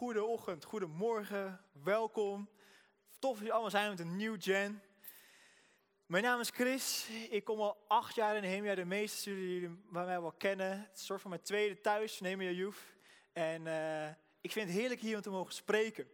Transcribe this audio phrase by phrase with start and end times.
[0.00, 2.48] goede ochtend, goedemorgen, welkom.
[3.18, 4.82] Tof dat jullie allemaal zijn met een nieuw gen.
[6.06, 7.08] Mijn naam is Chris.
[7.30, 8.74] Ik kom al acht jaar in Nehemia.
[8.74, 10.80] De meeste jullie bij mij wel kennen.
[10.80, 12.76] Het is soort van mijn tweede thuis, Nehemia Youth.
[13.32, 14.08] En uh,
[14.40, 16.08] ik vind het heerlijk hier om te mogen spreken.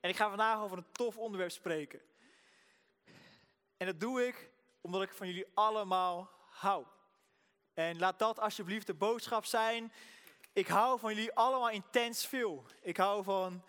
[0.00, 2.00] En ik ga vandaag over een tof onderwerp spreken.
[3.76, 4.50] En dat doe ik
[4.80, 6.84] omdat ik van jullie allemaal hou.
[7.74, 9.92] En laat dat alsjeblieft de boodschap zijn
[10.52, 12.64] ik hou van jullie allemaal intens veel.
[12.80, 13.62] Ik hou van,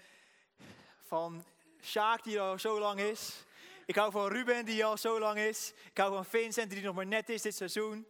[1.05, 1.45] van
[1.81, 3.43] Sjaak, die al zo lang is.
[3.85, 5.73] Ik hou van Ruben, die al zo lang is.
[5.91, 8.07] Ik hou van Vincent, die nog maar net is dit seizoen.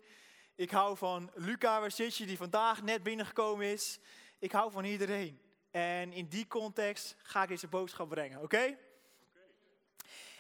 [0.56, 4.00] Ik hou van Luca, waar zit je, die vandaag net binnengekomen is.
[4.40, 5.42] Ik hou van iedereen.
[5.72, 8.78] En in die context ga ik deze boodschap brengen, oké?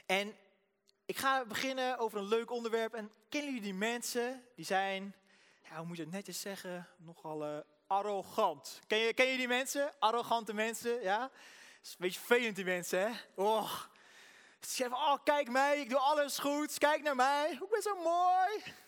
[0.06, 0.36] En
[1.06, 2.94] ik ga beginnen over een leuk onderwerp.
[2.94, 4.44] En kennen jullie die mensen?
[4.56, 5.16] Die zijn,
[5.64, 7.58] ja, hoe moet je het netjes zeggen, nogal uh,
[7.94, 8.80] arrogant.
[8.88, 9.94] Ken je, je die mensen?
[10.00, 11.32] Arrogante mensen, ja?
[11.84, 13.12] is een beetje vervelend die mensen, hè?
[13.36, 13.72] Oh.
[14.60, 17.96] Ze zeggen oh kijk mij, ik doe alles goed, kijk naar mij, ik ben zo
[17.96, 18.64] mooi.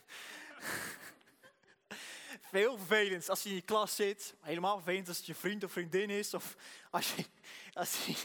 [2.51, 4.35] Veel vervelend als je in je klas zit.
[4.41, 6.33] Helemaal vervelend als het je vriend of vriendin is.
[6.33, 6.55] Of
[6.89, 7.25] als je...
[7.73, 8.11] Als je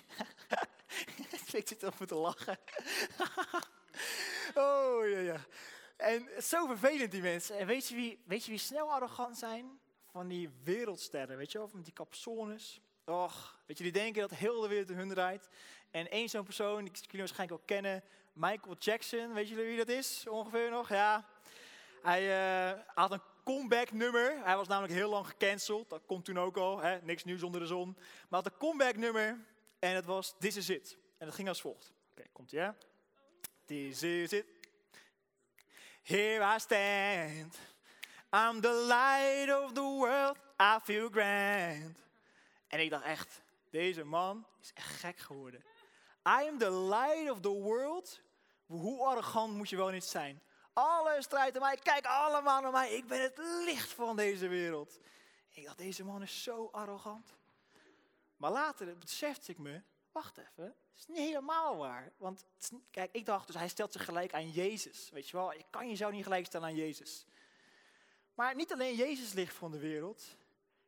[1.58, 2.58] ik zit er te lachen.
[4.54, 5.44] oh, ja, ja.
[5.96, 7.58] En zo vervelend die mensen.
[7.58, 9.79] En weet je wie, weet je wie snel arrogant zijn?
[10.10, 12.80] Van die wereldsterren, weet je wel, van die capsones.
[13.04, 15.48] Och, weet je, die denken dat heel de wereld hun draait.
[15.90, 19.88] En één zo'n persoon, die jullie waarschijnlijk ook kennen, Michael Jackson, weet jullie wie dat
[19.88, 20.88] is ongeveer nog?
[20.88, 21.28] Ja.
[22.02, 22.22] Hij
[22.72, 24.44] uh, had een comeback nummer.
[24.44, 25.90] Hij was namelijk heel lang gecanceld.
[25.90, 26.98] Dat komt toen ook al, hè?
[27.02, 27.96] niks nieuws onder de zon.
[28.28, 29.38] Maar had een comeback nummer
[29.78, 30.98] en het was This Is It.
[31.18, 31.92] En dat ging als volgt.
[32.10, 32.72] Oké, komt ie?
[33.64, 34.44] This is it.
[36.02, 37.58] Here I stand.
[38.34, 41.98] I'm the light of the world, I feel grand.
[42.68, 45.60] En ik dacht echt, deze man is echt gek geworden.
[46.28, 48.20] I am the light of the world.
[48.66, 50.42] Hoe arrogant moet je wel niet zijn?
[50.72, 52.92] Alles draait om mij, kijk allemaal naar mij.
[52.92, 54.98] Ik ben het licht van deze wereld.
[55.50, 57.34] Ik dacht, deze man is zo arrogant.
[58.36, 62.12] Maar later besefte ik me, wacht even, het is niet helemaal waar.
[62.16, 62.44] Want
[62.90, 65.10] kijk, ik dacht dus, hij stelt zich gelijk aan Jezus.
[65.10, 67.26] Weet je wel, je kan jezelf niet gelijk stellen aan Jezus.
[68.40, 70.36] Maar niet alleen Jezus licht van de wereld.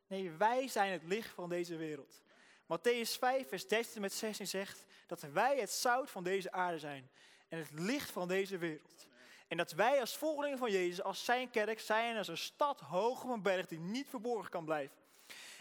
[0.07, 2.21] Nee, wij zijn het licht van deze wereld.
[2.63, 7.09] Matthäus 5, vers 13 met 16 zegt dat wij het zout van deze aarde zijn.
[7.47, 9.07] En het licht van deze wereld.
[9.47, 13.23] En dat wij als volgelingen van Jezus, als zijn kerk, zijn als een stad hoog
[13.23, 14.97] op een berg die niet verborgen kan blijven.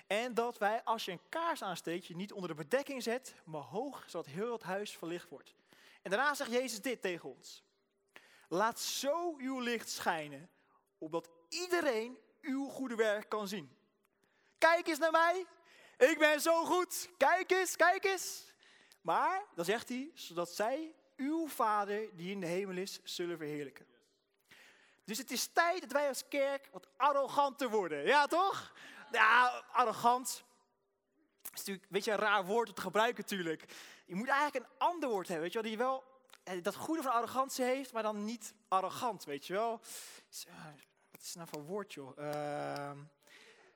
[0.07, 3.63] En dat wij, als je een kaars aansteekt, je niet onder de bedekking zet, maar
[3.63, 5.55] hoog, zodat heel het huis verlicht wordt.
[6.03, 7.63] En daarna zegt Jezus dit tegen ons.
[8.49, 10.51] Laat zo uw licht schijnen,
[10.99, 13.77] opdat iedereen uw goede werk kan zien.
[14.59, 15.47] Kijk eens naar mij.
[15.99, 17.09] Ik ben zo goed.
[17.17, 18.53] Kijk eens, kijk eens.
[19.01, 23.87] Maar, dan zegt hij, zodat zij uw Vader die in de hemel is, zullen verheerlijken.
[25.05, 28.05] Dus het is tijd dat wij als kerk wat arroganter worden.
[28.05, 28.73] Ja, toch?
[29.11, 30.45] Ja, arrogant.
[31.43, 33.65] Dat is natuurlijk weet je, een raar woord om te gebruiken natuurlijk.
[34.07, 36.05] Je moet eigenlijk een ander woord hebben, weet je wel, die wel
[36.45, 39.81] eh, dat goede van arrogantie heeft, maar dan niet arrogant, weet je wel
[41.23, 42.19] wat is nou voor woord, joh?
[42.19, 42.91] Uh,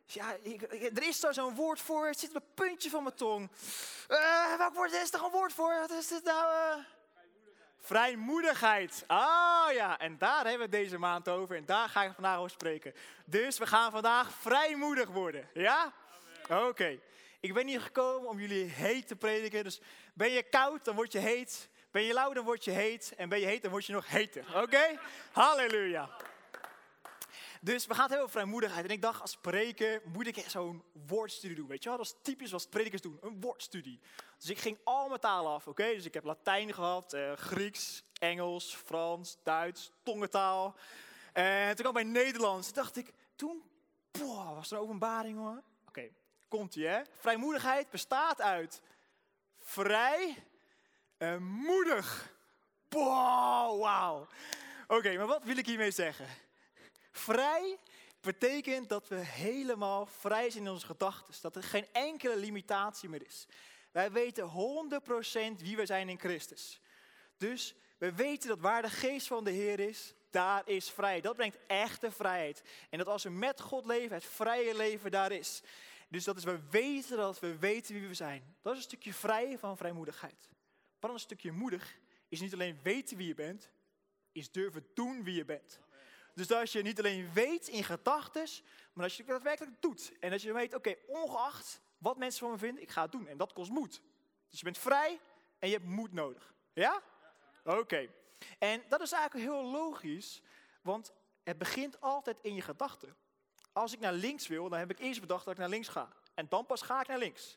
[0.05, 0.63] ja, ik,
[0.97, 2.07] er is daar zo'n woord voor.
[2.07, 3.51] Het zit op het puntje van mijn tong.
[4.09, 5.75] Uh, welk woord is er een woord voor?
[5.81, 6.53] Wat is dit nou?
[6.53, 6.85] Uh?
[7.81, 9.05] Vrijmoedigheid.
[9.07, 11.57] Ah ja, en daar hebben we het deze maand over.
[11.57, 12.95] En daar ga ik vandaag over spreken.
[13.25, 15.49] Dus we gaan vandaag vrijmoedig worden.
[15.55, 15.93] Ja?
[16.49, 16.99] Oké.
[17.41, 19.65] Ik ben hier gekomen om jullie heet te prediken.
[19.65, 19.81] Dus
[20.15, 21.69] ben je koud, dan word je heet.
[21.91, 23.13] Ben je lauw, dan word je heet.
[23.17, 24.63] En ben je heet, dan word je nog heter.
[24.63, 24.99] Oké?
[25.33, 26.35] Halleluja.
[27.61, 28.85] Dus we gaan het hebben over vrijmoedigheid.
[28.85, 31.67] En ik dacht, als spreker moet ik zo'n woordstudie doen.
[31.67, 34.01] Weet je wel, dat is typisch wat predikers doen, een woordstudie.
[34.39, 35.85] Dus ik ging al mijn talen af, oké?
[35.85, 40.77] Dus ik heb Latijn gehad, eh, Grieks, Engels, Frans, Duits, tongentaal.
[41.33, 42.73] En toen kwam bij Nederlands.
[42.73, 43.63] dacht ik, toen
[44.11, 45.63] boah, was er een openbaring hoor.
[45.89, 46.09] Oké,
[46.49, 47.01] komt ie hè.
[47.19, 48.83] Vrijmoedigheid bestaat uit
[49.59, 50.45] vrij
[51.17, 52.35] en moedig.
[52.89, 54.27] Wow, wauw.
[54.87, 56.27] Oké, maar wat wil ik hiermee zeggen?
[57.17, 57.79] Vrij
[58.21, 61.35] betekent dat we helemaal vrij zijn in onze gedachten.
[61.41, 63.47] Dat er geen enkele limitatie meer is.
[63.93, 64.51] Wij weten
[65.59, 66.81] 100% wie we zijn in Christus.
[67.37, 71.21] Dus we weten dat waar de geest van de Heer is, daar is vrij.
[71.21, 72.63] Dat brengt echte vrijheid.
[72.91, 75.63] En dat als we met God leven, het vrije leven daar is.
[76.09, 78.57] Dus dat is, we weten dat we weten wie we zijn.
[78.63, 80.49] Dat is een stukje vrij van vrijmoedigheid.
[81.01, 81.99] Maar een stukje moedig
[82.29, 83.71] is niet alleen weten wie je bent,
[84.33, 85.81] is durven doen wie je bent.
[86.37, 88.47] Dus als je niet alleen weet in gedachten,
[88.93, 90.13] maar als je het daadwerkelijk doet.
[90.21, 93.27] En dat je weet, oké, ongeacht wat mensen van me vinden, ik ga het doen.
[93.27, 94.01] En dat kost moed.
[94.51, 95.21] Dus je bent vrij
[95.59, 96.55] en je hebt moed nodig.
[96.73, 97.03] Ja?
[97.65, 98.09] Oké.
[98.59, 100.43] En dat is eigenlijk heel logisch,
[100.83, 101.13] want
[101.43, 103.17] het begint altijd in je gedachten.
[103.73, 106.09] Als ik naar links wil, dan heb ik eerst bedacht dat ik naar links ga.
[106.35, 107.57] En dan pas ga ik naar links.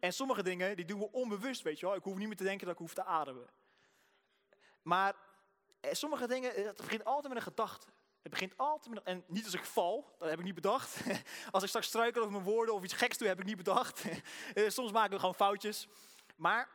[0.00, 1.94] En sommige dingen, die doen we onbewust, weet je wel.
[1.94, 3.46] Ik hoef niet meer te denken dat ik hoef te ademen.
[4.82, 5.14] Maar
[5.80, 7.86] eh, sommige dingen, eh, het begint altijd met een gedachte.
[8.22, 11.02] Het begint altijd en niet als ik val, dat heb ik niet bedacht.
[11.50, 14.04] Als ik straks struikel over mijn woorden of iets geks doe, heb ik niet bedacht.
[14.54, 15.88] Eh, soms maken we gewoon foutjes.
[16.36, 16.68] Maar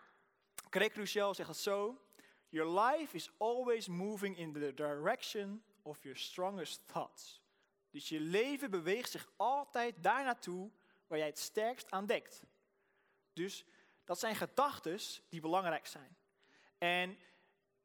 [0.69, 2.01] Craig Rochelle zegt het zo.
[2.49, 7.41] Your life is always moving in the direction of your strongest thoughts.
[7.89, 10.71] Dus je leven beweegt zich altijd daar naartoe
[11.07, 12.43] waar jij het sterkst aan denkt.
[13.33, 13.65] Dus
[14.03, 14.99] dat zijn gedachten
[15.29, 16.17] die belangrijk zijn.
[16.77, 17.17] En er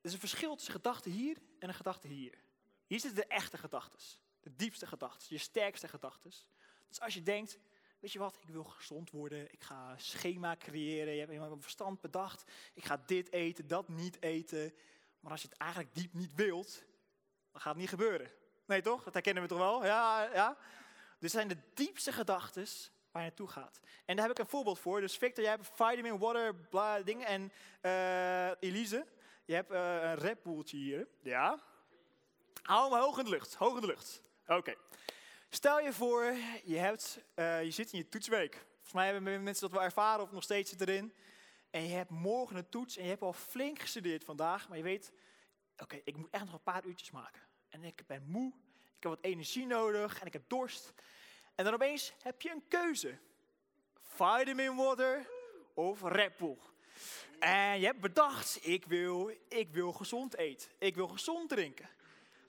[0.08, 2.41] is een verschil tussen gedachten hier en een gedachte hier.
[2.92, 3.98] Hier zitten de echte gedachten,
[4.40, 6.32] de diepste gedachten, je sterkste gedachten.
[6.88, 7.58] Dus als je denkt,
[8.00, 11.62] weet je wat, ik wil gezond worden, ik ga schema creëren, je hebt in mijn
[11.62, 14.74] verstand bedacht, ik ga dit eten, dat niet eten.
[15.20, 16.84] Maar als je het eigenlijk diep niet wilt,
[17.52, 18.30] dan gaat het niet gebeuren.
[18.66, 19.04] Nee toch?
[19.04, 19.84] Dat herkennen we toch wel?
[19.84, 20.58] Ja, ja.
[21.18, 22.66] Dit zijn de diepste gedachten
[23.10, 23.80] waar je naartoe gaat.
[24.04, 25.00] En daar heb ik een voorbeeld voor.
[25.00, 27.26] Dus Victor, jij hebt vitamin, water, bla, dingen.
[27.26, 27.52] En
[27.82, 29.06] uh, Elise,
[29.44, 31.08] je hebt uh, een Red Bulltje hier.
[31.22, 31.70] Ja.
[32.62, 33.54] Hou hem hoog in de lucht.
[33.54, 34.20] Hoog in de lucht.
[34.46, 34.74] Oké.
[35.50, 38.54] Stel je voor, je, hebt, uh, je zit in je toetsweek.
[38.54, 41.14] Volgens mij hebben mensen dat wel ervaren of nog steeds zit erin.
[41.70, 44.68] En je hebt morgen een toets en je hebt al flink gestudeerd vandaag.
[44.68, 45.12] Maar je weet,
[45.76, 47.42] oké, ik moet echt nog een paar uurtjes maken.
[47.68, 48.52] En ik ben moe,
[48.96, 50.92] ik heb wat energie nodig en ik heb dorst.
[51.54, 53.18] En dan opeens heb je een keuze.
[54.02, 55.28] Vitamin water
[55.74, 56.58] of Red Bull.
[57.38, 60.70] En je hebt bedacht, ik wil, ik wil gezond eten.
[60.78, 61.88] Ik wil gezond drinken.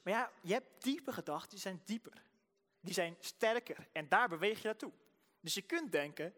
[0.03, 2.23] Maar ja, je hebt diepe gedachten, die zijn dieper.
[2.79, 3.87] Die zijn sterker.
[3.91, 4.91] En daar beweeg je naartoe.
[5.39, 6.33] Dus je kunt denken,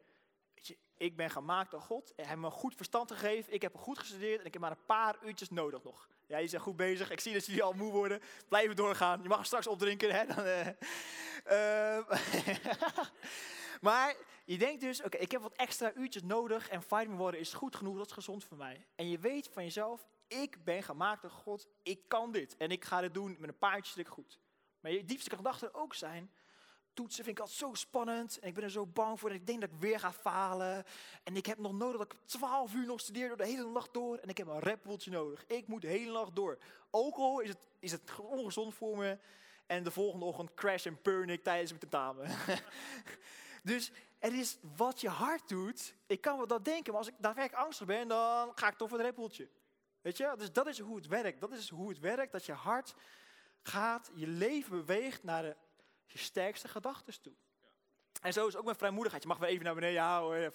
[0.54, 2.14] je, ik ben gemaakt door God.
[2.16, 3.54] Hij heeft me een goed verstand gegeven.
[3.54, 6.10] Ik heb goed gestudeerd en ik heb maar een paar uurtjes nodig nog.
[6.28, 7.12] Ja, je bent goed bezig.
[7.12, 8.22] Ik zie dat jullie al moe worden.
[8.48, 9.22] Blijven doorgaan.
[9.22, 10.12] Je mag straks opdrinken.
[10.12, 10.26] Hè?
[10.26, 12.10] Dan, uh,
[13.88, 14.16] maar
[14.46, 17.76] je denkt dus, oké, ik heb wat extra uurtjes nodig en vitamin worden is goed
[17.76, 18.86] genoeg, dat is gezond voor mij.
[18.96, 22.58] En je weet van jezelf, ik ben gemaakt door God, ik kan dit.
[22.58, 24.40] En ik ga dit doen met een paar uurtjes ik goed.
[24.80, 26.32] Maar je diepste gedachten ook zijn,
[26.96, 28.40] toetsen vind ik altijd zo spannend.
[28.40, 29.30] En ik ben er zo bang voor.
[29.30, 30.84] En ik denk dat ik weer ga falen.
[31.24, 33.94] En ik heb nog nodig dat ik 12 uur nog studeer door de hele nacht
[33.94, 34.18] door.
[34.18, 35.46] En ik heb een Red nodig.
[35.48, 36.58] Ik moet de hele nacht door.
[36.92, 39.18] Ook al is het, is het ongezond voor me.
[39.66, 42.30] En de volgende ochtend crash en ik tijdens mijn tentamen.
[43.64, 45.96] dus het is wat je hart doet.
[46.06, 46.92] Ik kan wel dat denken.
[46.92, 49.16] Maar als ik daadwerkelijk angstig ben, dan ga ik toch voor het Red
[50.06, 50.34] Weet je?
[50.38, 51.40] Dus dat is hoe het werkt.
[51.42, 52.32] Dat is hoe het werkt.
[52.32, 52.94] Dat je hart
[53.62, 55.56] gaat, je leven beweegt naar de
[56.06, 57.34] je sterkste gedachten toe.
[58.22, 59.22] En zo is ook met vrijmoedigheid.
[59.24, 60.54] Je mag wel even naar beneden houden.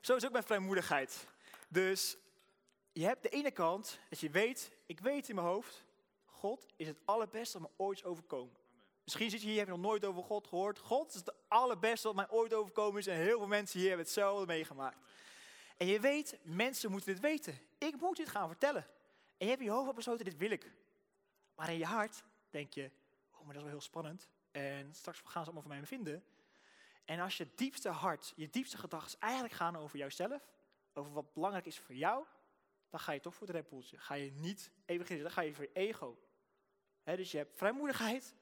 [0.00, 1.26] Zo is ook met vrijmoedigheid.
[1.68, 2.16] Dus
[2.92, 5.84] je hebt de ene kant dat je weet, ik weet in mijn hoofd,
[6.24, 8.56] God is het allerbeste wat me ooit overkomen.
[9.04, 10.78] Misschien zit je hier, heb je nog nooit over God gehoord.
[10.78, 13.06] God is het allerbeste wat mij ooit overkomen is.
[13.06, 14.98] En heel veel mensen hier hebben hetzelfde meegemaakt.
[15.84, 17.58] En je weet, mensen moeten dit weten.
[17.78, 18.86] Ik moet dit gaan vertellen.
[19.36, 20.72] En je hebt je hoofd besloten, dit wil ik.
[21.54, 22.90] Maar in je hart denk je,
[23.30, 24.28] oh, maar dat is wel heel spannend.
[24.50, 26.24] En straks gaan ze allemaal van mij vinden.
[27.04, 30.52] En als je diepste hart, je diepste gedachten eigenlijk gaan over jouzelf,
[30.92, 32.24] over wat belangrijk is voor jou,
[32.90, 33.98] dan ga je toch voor het repulsje.
[33.98, 36.18] Ga je niet evangeliseren, dan ga je voor je ego.
[37.02, 38.34] dus je hebt vrijmoedigheid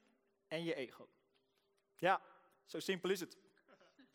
[0.47, 1.09] en je ego.
[1.95, 2.21] Ja,
[2.65, 3.37] zo simpel is het.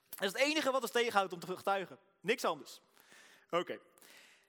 [0.08, 1.98] Dat is het enige wat ons tegenhoudt om te getuigen.
[2.20, 2.80] Niks anders.
[3.50, 3.78] Oké.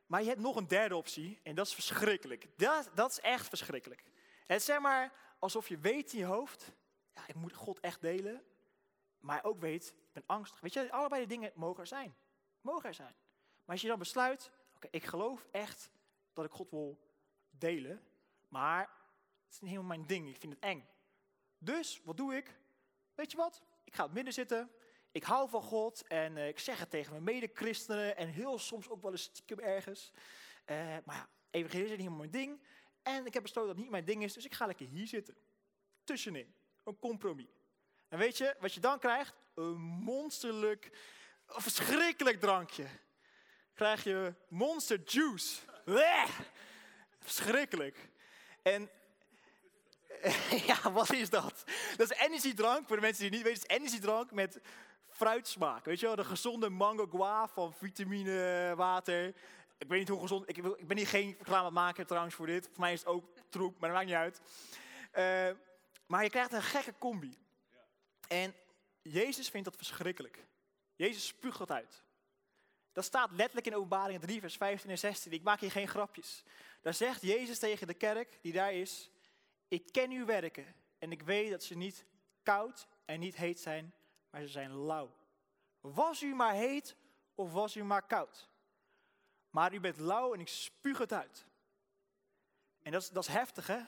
[0.06, 2.48] Maar je hebt nog een derde optie en dat is verschrikkelijk.
[2.58, 4.04] Dat, dat is echt verschrikkelijk.
[4.48, 6.72] Het is zeg maar alsof je weet in je hoofd,
[7.28, 8.44] ik moet God echt delen.
[9.20, 10.60] Maar ook weet, ik ben angstig.
[10.60, 12.16] Weet je, allebei die dingen mogen er zijn.
[12.62, 13.16] Mogen er zijn.
[13.66, 15.90] Maar als je dan besluit, oké, ik geloof echt
[16.34, 17.00] dat ik God wil
[17.50, 18.04] delen.
[18.48, 18.80] Maar
[19.46, 20.88] het is niet helemaal mijn ding, ik vind het eng.
[21.58, 22.60] Dus, wat doe ik?
[23.16, 23.62] Weet je wat?
[23.84, 24.72] Ik ga het midden zitten.
[25.12, 28.90] Ik hou van God en uh, ik zeg het tegen mijn mede-christenen en heel soms
[28.90, 30.12] ook wel eens stiekem ergens.
[30.66, 32.60] Uh, maar ja, evangelie is niet mijn ding.
[33.04, 35.08] En ik heb besloten dat het niet mijn ding is, dus ik ga lekker hier
[35.08, 35.36] zitten.
[36.04, 37.48] Tussenin een compromis.
[38.08, 39.36] En weet je wat je dan krijgt?
[39.56, 40.92] Een monsterlijk,
[41.46, 42.86] verschrikkelijk drankje.
[43.74, 45.62] Krijg je monster juice.
[47.20, 48.10] Verschrikkelijk.
[48.62, 48.90] En
[50.68, 51.64] ja, wat is dat?
[51.98, 54.60] Dat is energiedrank, voor de mensen die het niet weten, is energiedrank met
[55.20, 55.86] fruitsmaak.
[55.86, 59.28] Weet je wel, de gezonde mango guava van vitamine, water.
[59.78, 62.66] Ik weet niet hoe gezond, ik, ik ben hier geen reclame maken trouwens voor dit.
[62.72, 64.42] Voor mij is het ook troep, maar dat maakt niet uit.
[65.18, 65.58] Uh,
[66.06, 67.38] maar je krijgt een gekke combi.
[68.28, 68.56] En
[69.02, 70.46] Jezus vindt dat verschrikkelijk.
[70.96, 72.04] Jezus spuugt dat uit.
[72.94, 75.32] Dat staat letterlijk in openbaring 3, vers 15 en 16.
[75.32, 76.44] Ik maak hier geen grapjes.
[76.82, 79.10] Daar zegt Jezus tegen de kerk die daar is,
[79.68, 82.06] ik ken uw werken en ik weet dat ze niet
[82.44, 83.94] koud en niet heet zijn,
[84.30, 85.12] maar ze zijn lauw.
[85.80, 86.96] Was u maar heet
[87.36, 88.50] of was u maar koud?
[89.50, 91.46] Maar u bent lauw en ik spuug het uit.
[92.82, 93.80] En dat is, dat is heftig, hè?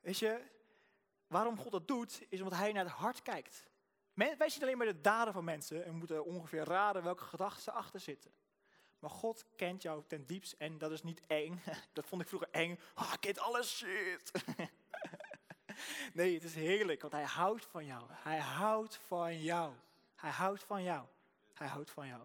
[0.00, 0.42] Weet je,
[1.26, 3.66] waarom God dat doet, is omdat hij naar het hart kijkt.
[4.14, 8.00] wij zien alleen maar de daden van mensen en moeten ongeveer raden welke gedachten achter
[8.00, 8.30] zitten.
[8.98, 11.62] Maar God kent jou ten diepst en dat is niet eng.
[11.92, 12.78] Dat vond ik vroeger eng.
[12.94, 14.30] Oh, ik kent alles shit.
[16.12, 18.02] Nee, het is heerlijk, want hij houdt van jou.
[18.10, 19.74] Hij houdt van jou.
[20.14, 21.06] Hij houdt van jou.
[21.54, 22.22] Hij houdt van jou.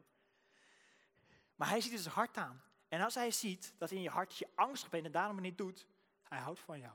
[1.56, 2.64] Maar hij ziet dus het hart aan.
[2.88, 5.58] En als hij ziet dat in je hart je angstig bent en daarom het niet
[5.58, 5.86] doet,
[6.24, 6.94] hij houdt van jou.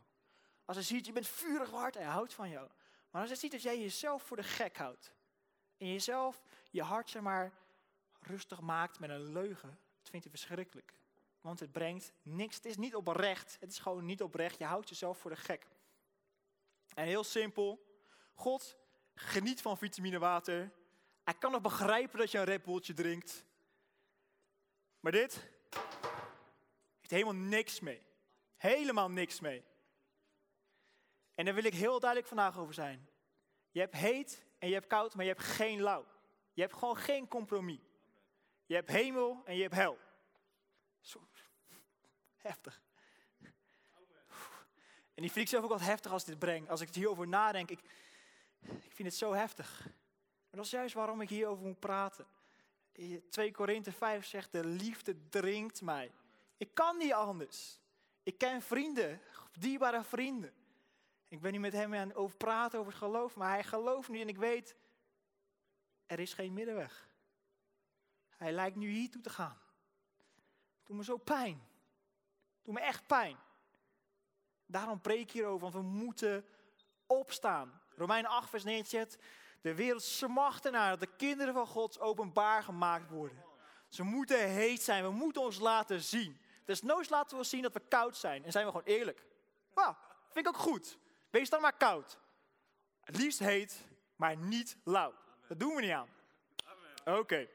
[0.64, 2.68] Als hij ziet, je bent vurig hard, hij houdt van jou.
[3.10, 5.12] Maar als hij ziet dat jij jezelf voor de gek houdt.
[5.78, 7.52] En jezelf je hart, zeg maar,
[8.20, 9.78] rustig maakt met een leugen.
[10.00, 10.94] Dat vindt hij verschrikkelijk.
[11.40, 12.56] Want het brengt niks.
[12.56, 13.56] Het is niet oprecht.
[13.60, 14.58] Het is gewoon niet oprecht.
[14.58, 15.66] Je houdt jezelf voor de gek.
[16.96, 17.86] En heel simpel.
[18.34, 18.76] God
[19.14, 20.72] geniet van vitaminewater.
[21.24, 23.44] Hij kan nog begrijpen dat je een Red drinkt.
[25.00, 25.50] Maar dit
[26.98, 28.06] heeft helemaal niks mee.
[28.56, 29.64] Helemaal niks mee.
[31.34, 33.08] En daar wil ik heel duidelijk vandaag over zijn.
[33.70, 36.06] Je hebt heet en je hebt koud, maar je hebt geen lauw.
[36.52, 37.80] Je hebt gewoon geen compromis.
[38.66, 39.98] Je hebt hemel en je hebt hel.
[42.36, 42.85] Heftig.
[45.16, 46.68] En die vind ik zelf ook wat heftig als ik dit breng.
[46.68, 47.80] Als ik het hierover nadenk, ik,
[48.60, 49.80] ik vind het zo heftig.
[49.84, 52.26] Maar dat is juist waarom ik hierover moet praten.
[53.30, 56.12] 2 Korinthe 5 zegt, de liefde dringt mij.
[56.56, 57.80] Ik kan niet anders.
[58.22, 59.20] Ik ken vrienden,
[59.58, 60.52] dierbare vrienden.
[61.28, 64.20] Ik ben nu met hem aan over praten over het geloof, maar hij gelooft nu
[64.20, 64.76] en ik weet,
[66.06, 67.08] er is geen middenweg.
[68.36, 69.58] Hij lijkt nu hier toe te gaan.
[70.84, 71.62] Doe me zo pijn.
[72.62, 73.36] Doe me echt pijn.
[74.66, 76.46] Daarom preek ik hierover, want we moeten
[77.06, 77.80] opstaan.
[77.96, 79.16] Romein 8, vers 9 zegt,
[79.60, 83.44] de wereld smacht ernaar dat de kinderen van God openbaar gemaakt worden.
[83.88, 86.40] Ze moeten heet zijn, we moeten ons laten zien.
[86.82, 89.24] Nooit laten we zien dat we koud zijn en zijn we gewoon eerlijk.
[89.74, 89.94] Nou,
[90.32, 90.98] vind ik ook goed.
[91.30, 92.18] Wees dan maar koud.
[93.04, 93.84] Het liefst heet,
[94.16, 95.14] maar niet lauw.
[95.48, 96.08] Dat doen we niet aan.
[97.04, 97.48] Oké.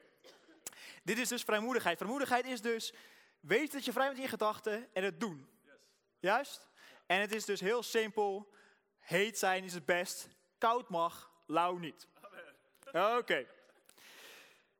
[1.02, 1.96] Dit is dus vrijmoedigheid.
[1.96, 2.92] Vrijmoedigheid is dus
[3.40, 5.48] weten dat je vrij bent in gedachten en het doen.
[6.18, 6.68] Juist?
[7.06, 8.52] En het is dus heel simpel.
[8.98, 10.28] Heet zijn is het best.
[10.58, 12.06] Koud mag, lauw niet.
[12.92, 13.46] Oké.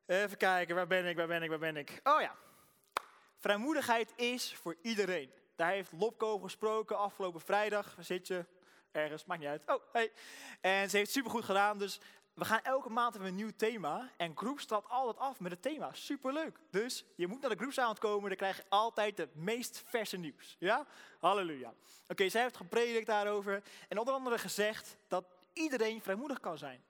[0.07, 2.01] Even kijken, waar ben ik, waar ben ik, waar ben ik?
[2.03, 2.37] Oh ja.
[3.37, 5.33] Vrijmoedigheid is voor iedereen.
[5.57, 7.95] Daar heeft Lopko gesproken afgelopen vrijdag.
[7.95, 8.45] Waar zit je?
[8.93, 9.63] Ergens, maakt niet uit.
[9.67, 10.13] Oh, hey.
[10.61, 12.01] En ze heeft supergoed gedaan, dus
[12.35, 14.11] we gaan elke maand hebben een nieuw thema.
[14.17, 15.93] En groep staat altijd af met het thema.
[15.93, 16.59] Superleuk.
[16.71, 18.29] Dus je moet naar de groepsavond komen.
[18.29, 20.57] Dan krijg je altijd het meest verse nieuws.
[20.59, 20.87] Ja?
[21.21, 21.75] Halleluja.
[22.09, 23.63] Oké, zij heeft gepredikt daarover.
[23.89, 26.85] En onder andere gezegd dat iedereen vrijmoedig kan zijn.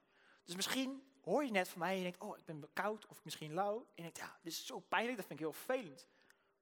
[0.44, 3.24] Dus misschien hoor je net van mij en je denkt, oh, ik ben koud of
[3.24, 3.76] misschien lauw.
[3.76, 6.06] En je denkt, ja, dit is zo pijnlijk, dat vind ik heel vervelend.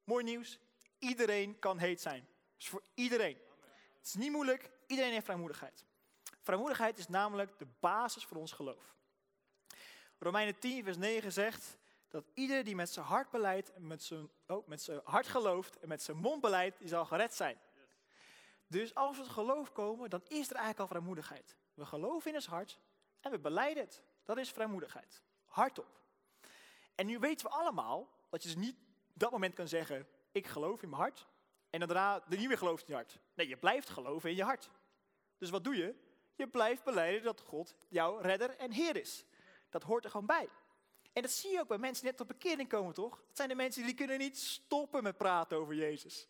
[0.04, 0.58] Mooi nieuws,
[0.98, 2.28] iedereen kan heet zijn.
[2.56, 3.38] Dus voor iedereen.
[3.98, 5.84] Het is niet moeilijk, iedereen heeft vrijmoedigheid.
[6.50, 8.94] Vrijmoedigheid is namelijk de basis voor ons geloof.
[10.18, 11.78] Romeinen 10, vers 9 zegt
[12.08, 15.88] dat ieder die met zijn hart beleidt, met zijn, oh, met zijn hart gelooft en
[15.88, 17.58] met zijn mond beleidt, die zal gered zijn.
[18.66, 21.56] Dus als we het geloof komen, dan is er eigenlijk al vrijmoedigheid.
[21.74, 22.80] We geloven in ons hart
[23.20, 24.02] en we beleiden het.
[24.24, 25.22] Dat is vrijmoedigheid.
[25.46, 26.00] Hardop.
[26.94, 28.76] En nu weten we allemaal dat je dus niet
[29.12, 31.26] dat moment kan zeggen, ik geloof in mijn hart.
[31.70, 33.18] En daarna er niet meer gelooft in je hart.
[33.34, 34.70] Nee, je blijft geloven in je hart.
[35.38, 36.08] Dus wat doe je?
[36.40, 39.24] Je blijft beleiden dat God jouw redder en Heer is.
[39.68, 40.48] Dat hoort er gewoon bij.
[41.12, 43.10] En dat zie je ook bij mensen die net tot bekering komen, toch?
[43.10, 46.26] Dat zijn de mensen die kunnen niet stoppen met praten over Jezus.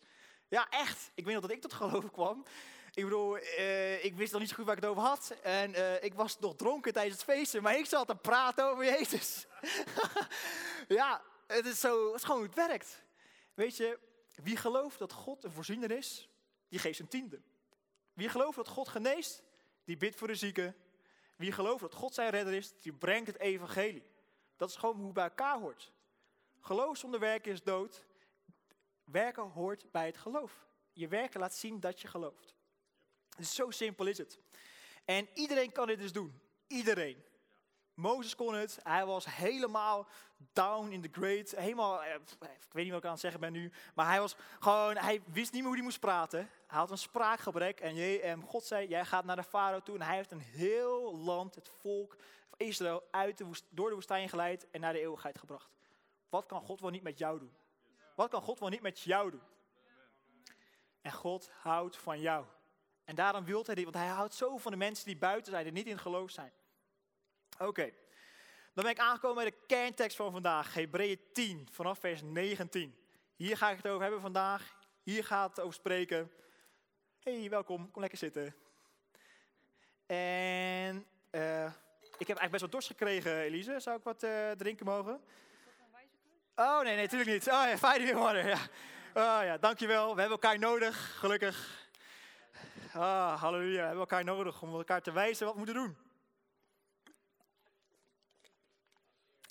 [0.47, 1.11] Ja, echt.
[1.13, 2.45] Ik weet nog dat ik tot geloof kwam.
[2.93, 5.35] Ik bedoel, uh, ik wist nog niet zo goed waar ik het over had.
[5.43, 8.85] En uh, ik was nog dronken tijdens het feesten, maar ik zat te praten over
[8.85, 9.45] Jezus.
[10.87, 13.03] ja, het is, zo, het is gewoon hoe het werkt.
[13.53, 13.99] Weet je,
[14.35, 16.29] wie gelooft dat God een voorziener is,
[16.69, 17.41] die geeft zijn tiende.
[18.13, 19.43] Wie gelooft dat God geneest,
[19.83, 20.75] die bidt voor de zieken.
[21.35, 24.03] Wie gelooft dat God zijn redder is, die brengt het evangelie.
[24.55, 25.91] Dat is gewoon hoe bij elkaar hoort.
[26.59, 28.05] Geloof zonder werken is dood.
[29.03, 30.67] Werken hoort bij het geloof.
[30.93, 32.55] Je werken laat zien dat je gelooft.
[33.37, 34.39] Dus zo simpel is het.
[35.05, 36.41] En iedereen kan dit dus doen.
[36.67, 37.23] Iedereen.
[37.93, 38.79] Mozes kon het.
[38.83, 40.07] Hij was helemaal
[40.53, 41.51] down in the great.
[41.51, 43.71] Helemaal, eh, ik weet niet wat ik aan het zeggen ben nu.
[43.95, 46.39] Maar hij was gewoon, hij wist niet meer hoe hij moest praten.
[46.67, 47.79] Hij had een spraakgebrek.
[47.79, 49.95] En God zei, jij gaat naar de farao toe.
[49.95, 52.17] En hij heeft een heel land, het volk,
[52.57, 55.69] Israël uit de woest, door de woestijn geleid en naar de eeuwigheid gebracht.
[56.29, 57.53] Wat kan God wel niet met jou doen?
[58.15, 59.43] Wat kan God wel niet met jou doen?
[61.01, 62.45] En God houdt van jou.
[63.05, 65.63] En daarom wil hij dit, want hij houdt zo van de mensen die buiten zijn,
[65.63, 66.51] die niet in geloof zijn.
[67.67, 67.91] Oké,
[68.73, 72.95] dan ben ik aangekomen bij de kerntekst van vandaag, Hebreeën 10, vanaf vers 19.
[73.35, 74.75] Hier ga ik het over hebben vandaag.
[75.03, 76.31] Hier gaat het over spreken.
[77.19, 78.55] Hey, welkom, kom lekker zitten.
[80.05, 81.65] En uh,
[82.17, 83.79] ik heb eigenlijk best wel dorst gekregen, Elise.
[83.79, 85.21] Zou ik wat uh, drinken mogen?
[86.55, 87.47] Oh, nee, nee, natuurlijk niet.
[87.47, 88.59] Oh ja, fijn water, ja.
[89.13, 90.15] Oh ja, dankjewel.
[90.15, 91.89] We hebben elkaar nodig, gelukkig.
[92.93, 93.79] Ah, halleluja.
[93.79, 96.10] We hebben elkaar nodig om elkaar te wijzen wat we moeten doen.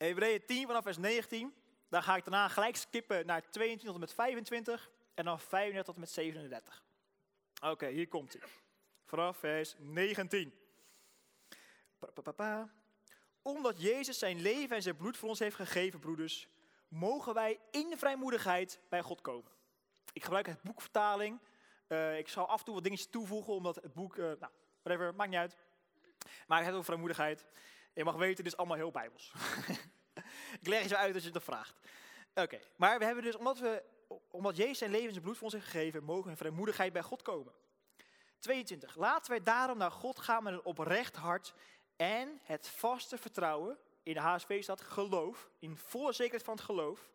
[0.07, 1.55] Hebreeën 10 vanaf vers 19.
[1.89, 4.91] Dan ga ik daarna gelijk skippen naar 22 tot en met 25.
[5.15, 6.85] En dan 35 tot en met 37.
[7.61, 8.43] Oké, hier komt hij.
[9.05, 10.55] Vanaf vers 19.
[11.99, 12.71] Pa, pa, pa,
[13.43, 16.49] Omdat Jezus zijn leven en zijn bloed voor ons heeft gegeven, broeders,
[16.89, 19.53] mogen wij in vrijmoedigheid bij God komen.
[20.13, 21.41] Ik gebruik het boekvertaling.
[21.89, 24.53] Uh, ik zal af en toe wat dingetjes toevoegen, omdat het boek, uh, nou,
[24.83, 25.57] whatever, maakt niet uit.
[26.47, 27.47] Maar heb over vrijmoedigheid.
[27.93, 29.33] Je mag weten, dit is allemaal heel bijbels.
[30.61, 31.81] ik leg je zo uit als je het vraagt.
[32.35, 33.83] Oké, maar we hebben dus, omdat, we,
[34.31, 36.93] omdat Jezus zijn leven en zijn bloed voor ons heeft gegeven, mogen we in vrijmoedigheid
[36.93, 37.53] bij God komen.
[38.39, 38.97] 22.
[38.97, 41.55] Laten wij daarom naar God gaan met een oprecht hart
[41.97, 47.11] en het vaste vertrouwen, in de HSV staat geloof, in volle zekerheid van het geloof,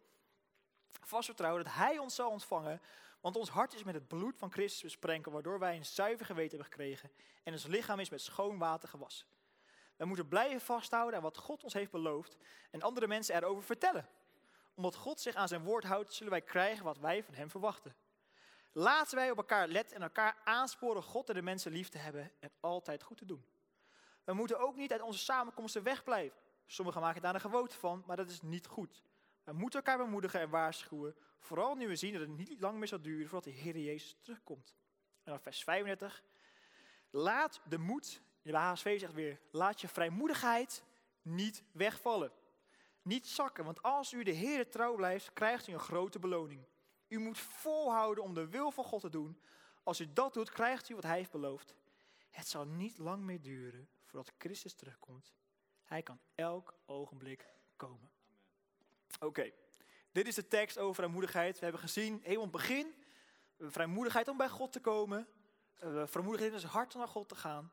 [1.01, 2.81] vast vertrouwen dat Hij ons zal ontvangen,
[3.21, 6.49] want ons hart is met het bloed van Christus besprenkeld, waardoor wij een zuiver geweten
[6.49, 7.11] hebben gekregen
[7.43, 9.27] en ons lichaam is met schoon water gewassen.
[9.95, 12.37] We moeten blijven vasthouden aan wat God ons heeft beloofd
[12.71, 14.09] en andere mensen erover vertellen.
[14.73, 17.95] Omdat God zich aan zijn woord houdt, zullen wij krijgen wat wij van hem verwachten.
[18.71, 22.31] Laten wij op elkaar letten en elkaar aansporen God en de mensen lief te hebben
[22.39, 23.45] en altijd goed te doen.
[24.23, 26.39] We moeten ook niet uit onze samenkomsten wegblijven.
[26.65, 29.03] Sommigen maken daar een gewoonte van, maar dat is niet goed.
[29.43, 32.87] We moeten elkaar bemoedigen en waarschuwen, vooral nu we zien dat het niet lang meer
[32.87, 34.75] zal duren voordat de Heer Jezus terugkomt.
[35.23, 36.23] En dan vers 35.
[37.09, 40.83] Laat de moed, de HSV zegt weer, laat je vrijmoedigheid
[41.21, 42.31] niet wegvallen.
[43.01, 46.65] Niet zakken, want als u de Heer trouw blijft, krijgt u een grote beloning.
[47.07, 49.41] U moet volhouden om de wil van God te doen.
[49.83, 51.75] Als u dat doet, krijgt u wat hij heeft beloofd.
[52.29, 55.33] Het zal niet lang meer duren voordat Christus terugkomt.
[55.83, 58.11] Hij kan elk ogenblik komen.
[59.19, 59.51] Oké,
[60.11, 61.57] dit is de tekst over vrijmoedigheid.
[61.57, 62.95] We hebben gezien, helemaal begin,
[63.49, 65.27] hebben vrijmoedigheid om bij God te komen.
[65.73, 67.71] Hebben vrijmoedigheid in ons hart naar God te gaan.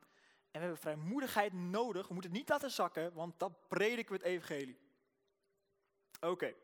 [0.52, 2.06] En we hebben vrijmoedigheid nodig.
[2.06, 4.78] We moeten het niet laten zakken, want dat prediken we het evangelie.
[6.20, 6.54] Oké.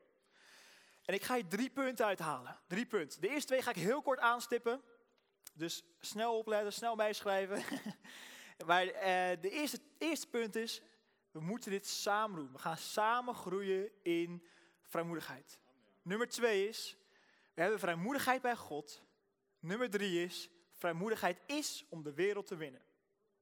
[1.05, 2.61] En ik ga je drie punten uithalen.
[2.67, 3.21] Drie punten.
[3.21, 4.83] De eerste twee ga ik heel kort aanstippen.
[5.55, 7.63] Dus snel opletten, snel bijschrijven.
[8.67, 10.83] maar eh, de eerste, eerste punt is,
[11.31, 12.53] we moeten dit samen doen.
[12.53, 14.47] We gaan samen groeien in
[14.83, 15.59] vrijmoedigheid.
[16.03, 16.97] Nummer twee is,
[17.55, 19.03] we hebben vrijmoedigheid bij God.
[19.61, 22.83] Nummer drie is, vrijmoedigheid is om de wereld te winnen.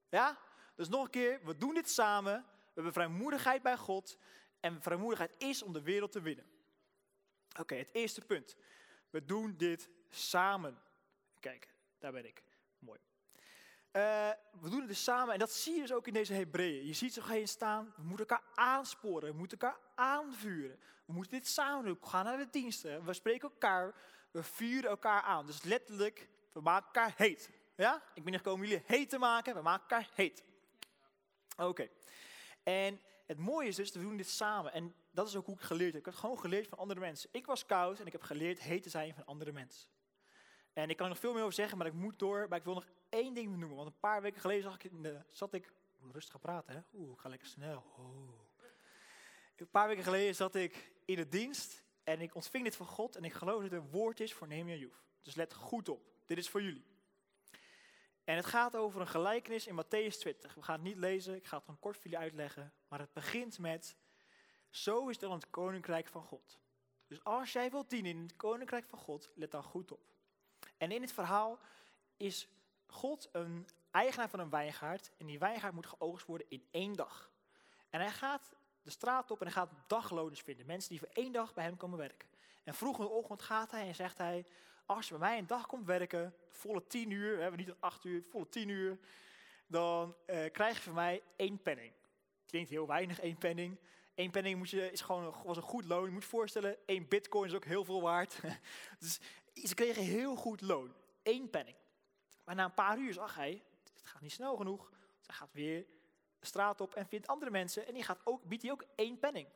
[0.09, 0.37] Ja?
[0.75, 2.33] Dus nog een keer, we doen dit samen.
[2.33, 4.17] We hebben vrijmoedigheid bij God.
[4.59, 6.45] En vrijmoedigheid is om de wereld te winnen.
[7.59, 8.55] Oké, het eerste punt.
[9.09, 10.81] We doen dit samen.
[11.39, 11.67] Kijk,
[11.99, 12.43] daar ben ik.
[12.79, 12.99] Mooi.
[13.97, 14.29] Uh,
[14.61, 16.85] we doen het dus samen en dat zie je dus ook in deze Hebreeën.
[16.85, 20.79] Je ziet ze heen staan, we moeten elkaar aansporen, we moeten elkaar aanvuren.
[21.05, 23.95] We moeten dit samen doen, we gaan naar de diensten, we spreken elkaar,
[24.31, 25.45] we vuren elkaar aan.
[25.45, 27.49] Dus letterlijk, we maken elkaar heet.
[27.77, 28.03] Ja?
[28.13, 30.43] Ik ben hier gekomen jullie heet te maken, we maken elkaar heet.
[31.57, 31.89] Oké.
[32.63, 34.73] En het mooie is dus, we doen dit samen.
[34.73, 35.99] En dat is ook hoe ik geleerd heb.
[35.99, 37.29] Ik heb gewoon geleerd van andere mensen.
[37.31, 39.89] Ik was koud en ik heb geleerd heet te zijn van andere mensen.
[40.73, 42.45] En ik kan er nog veel meer over zeggen, maar ik moet door.
[42.49, 43.75] Maar ik wil nog één ding noemen.
[43.77, 44.91] Want een paar weken geleden zag ik
[45.31, 45.71] zat ik...
[46.11, 46.99] Rustig praten, hè?
[46.99, 47.83] Oeh, ik ga lekker snel.
[47.97, 48.29] Oh.
[49.55, 51.83] Een paar weken geleden zat ik in de dienst.
[52.03, 53.15] En ik ontving dit van God.
[53.15, 55.03] En ik geloof dat het een woord is voor Nehemia Joef.
[55.21, 56.01] Dus let goed op.
[56.25, 56.85] Dit is voor jullie.
[58.27, 60.53] En het gaat over een gelijkenis in Matthäus 20.
[60.53, 62.73] We gaan het niet lezen, ik ga het gewoon kort voor jullie uitleggen.
[62.87, 63.95] Maar het begint met,
[64.69, 66.59] zo is dan het koninkrijk van God.
[67.07, 70.13] Dus als jij wilt dienen in het koninkrijk van God, let dan goed op.
[70.77, 71.59] En in het verhaal
[72.17, 72.47] is
[72.87, 75.11] God een eigenaar van een wijngaard.
[75.17, 77.31] En die wijngaard moet geoogst worden in één dag.
[77.89, 80.65] En hij gaat de straat op en hij gaat dagloners vinden.
[80.65, 82.29] Mensen die voor één dag bij hem komen werken.
[82.63, 84.45] En vroeg in de ochtend gaat hij en zegt hij,
[84.87, 88.23] als je bij mij een dag komt werken, volle tien uur, we niet acht uur,
[88.29, 88.99] volle tien uur,
[89.67, 91.93] dan uh, krijg je van mij één penning.
[92.45, 93.77] Klinkt heel weinig, één penning.
[94.15, 96.05] Eén penning moet je, is gewoon, was een goed loon.
[96.05, 98.39] Je moet je voorstellen, één bitcoin is ook heel veel waard.
[98.99, 99.19] dus
[99.53, 100.93] ze kregen heel goed loon.
[101.23, 101.77] Eén penning.
[102.43, 104.91] Maar na een paar uur zag hij, het gaat niet snel genoeg.
[105.19, 105.85] Ze gaat weer
[106.39, 109.19] de straat op en vindt andere mensen en die gaat ook, biedt die ook één
[109.19, 109.47] penning.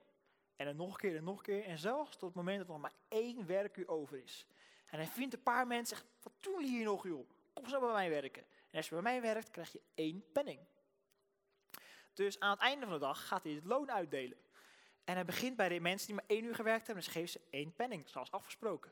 [0.55, 1.63] En dan nog een keer en nog een keer.
[1.63, 4.47] En zelfs tot het moment dat er nog maar één werkuur over is.
[4.91, 7.29] En hij vindt een paar mensen wat doen jullie hier nog joh?
[7.53, 8.41] Kom zo bij mij werken.
[8.41, 10.59] En als je bij mij werkt, krijg je één penning.
[12.13, 14.37] Dus aan het einde van de dag gaat hij het loon uitdelen.
[15.03, 17.41] En hij begint bij de mensen die maar één uur gewerkt hebben, dus geeft ze
[17.49, 18.91] één penning, zoals afgesproken.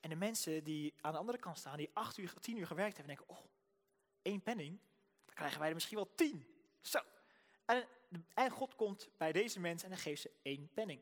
[0.00, 2.96] En de mensen die aan de andere kant staan, die acht uur, tien uur gewerkt
[2.96, 3.44] hebben, denken, oh,
[4.22, 4.80] één penning,
[5.24, 6.46] dan krijgen wij er misschien wel tien.
[6.80, 6.98] Zo.
[7.64, 7.86] En,
[8.34, 11.00] en God komt bij deze mensen en dan geeft ze één penning.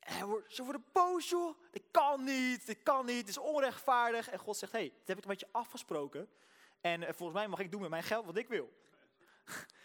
[0.00, 1.58] En wordt, ze worden boos, joh.
[1.70, 4.28] Dit kan niet, dit kan niet, dit is onrechtvaardig.
[4.28, 6.28] En God zegt, hé, hey, dit heb ik met je afgesproken.
[6.80, 8.72] En eh, volgens mij mag ik doen met mijn geld wat ik wil.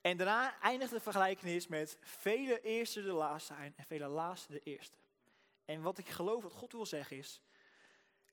[0.00, 4.60] En daarna eindigt de vergelijkenis met vele eerste de laatste zijn en vele laatste de
[4.60, 4.96] eerste.
[5.64, 7.40] En wat ik geloof wat God wil zeggen is,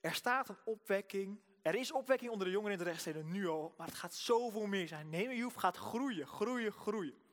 [0.00, 3.74] er staat een opwekking, er is opwekking onder de jongeren in de rechtssteden nu al,
[3.76, 5.10] maar het gaat zoveel meer zijn.
[5.10, 7.23] Nee, Joef gaat groeien, groeien, groeien.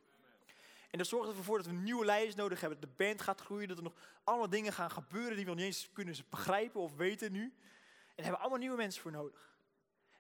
[0.92, 3.68] En dat zorgt ervoor dat we nieuwe leiders nodig hebben, dat de band gaat groeien,
[3.68, 6.96] dat er nog allemaal dingen gaan gebeuren die we nog niet eens kunnen begrijpen of
[6.96, 7.44] weten nu.
[7.44, 9.56] En daar hebben we allemaal nieuwe mensen voor nodig.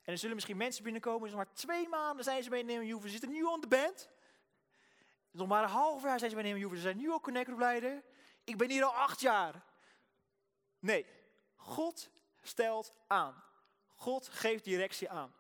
[0.03, 3.01] En er zullen misschien mensen binnenkomen, dus maar twee maanden zijn ze bij Neem Juve,
[3.01, 4.09] ze zitten nu al in de band.
[5.31, 7.57] Nog maar een half jaar zijn ze bij Neem Juve, ze zijn nu al Connect
[7.57, 8.03] leider.
[8.43, 9.63] Ik ben hier al acht jaar.
[10.79, 11.05] Nee,
[11.55, 12.09] God
[12.41, 13.43] stelt aan.
[13.95, 15.33] God geeft directie aan.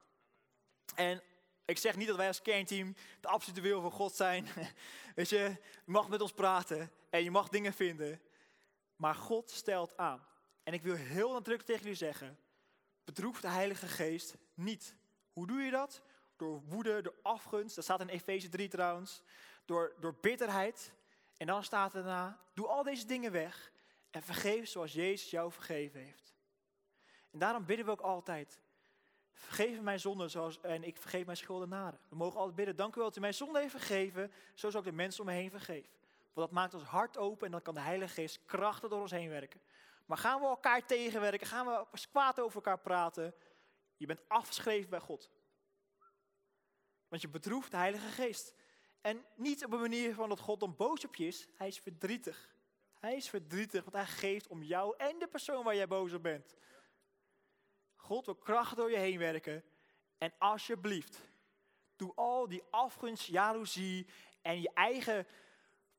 [0.95, 1.21] En
[1.71, 4.47] ik zeg niet dat wij als kernteam de absolute wil van God zijn.
[5.15, 5.37] Weet je,
[5.85, 8.21] je mag met ons praten en je mag dingen vinden.
[8.95, 10.25] Maar God stelt aan.
[10.63, 12.39] En ik wil heel nadrukkelijk tegen jullie zeggen,
[13.03, 14.95] bedroef de Heilige Geest niet.
[15.33, 16.01] Hoe doe je dat?
[16.35, 19.21] Door woede, door afgunst, dat staat in Efeze 3 trouwens,
[19.65, 20.91] door, door bitterheid.
[21.37, 23.71] En dan staat er daarna, doe al deze dingen weg
[24.09, 26.33] en vergeef zoals Jezus jou vergeven heeft.
[27.31, 28.61] En daarom bidden we ook altijd,
[29.41, 31.99] vergeef mijn zonde zoals, en ik vergeef mijn schuldenaren.
[32.09, 34.79] We mogen altijd bidden, dank u wel dat u mijn zonde heeft vergeven, zo zal
[34.79, 35.89] ik de mensen om me heen vergeven.
[36.33, 39.11] Want dat maakt ons hart open en dan kan de Heilige Geest krachtig door ons
[39.11, 39.61] heen werken.
[40.05, 41.47] Maar gaan we elkaar tegenwerken?
[41.47, 43.33] Gaan we kwaad over elkaar praten?
[43.97, 45.31] Je bent afgeschreven bij God.
[47.07, 48.53] Want je bedroeft de Heilige Geest.
[49.01, 51.47] En niet op een manier van dat God dan boos op je is.
[51.55, 52.55] Hij is verdrietig.
[52.99, 56.23] Hij is verdrietig, want hij geeft om jou en de persoon waar jij boos op
[56.23, 56.55] bent.
[58.11, 59.63] God wil kracht door je heen werken.
[60.17, 61.19] En alsjeblieft,
[61.95, 64.07] doe al die afgunst, jaloezie
[64.41, 65.27] en je eigen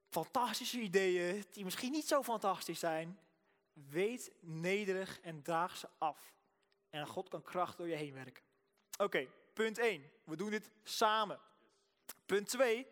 [0.08, 3.18] fantastische ideeën, die misschien niet zo fantastisch zijn,
[3.72, 6.34] Weet nederig en draag ze af.
[6.90, 8.44] En God kan kracht door je heen werken.
[8.98, 10.10] Oké, punt 1.
[10.24, 11.40] We doen dit samen.
[12.26, 12.86] Punt 2.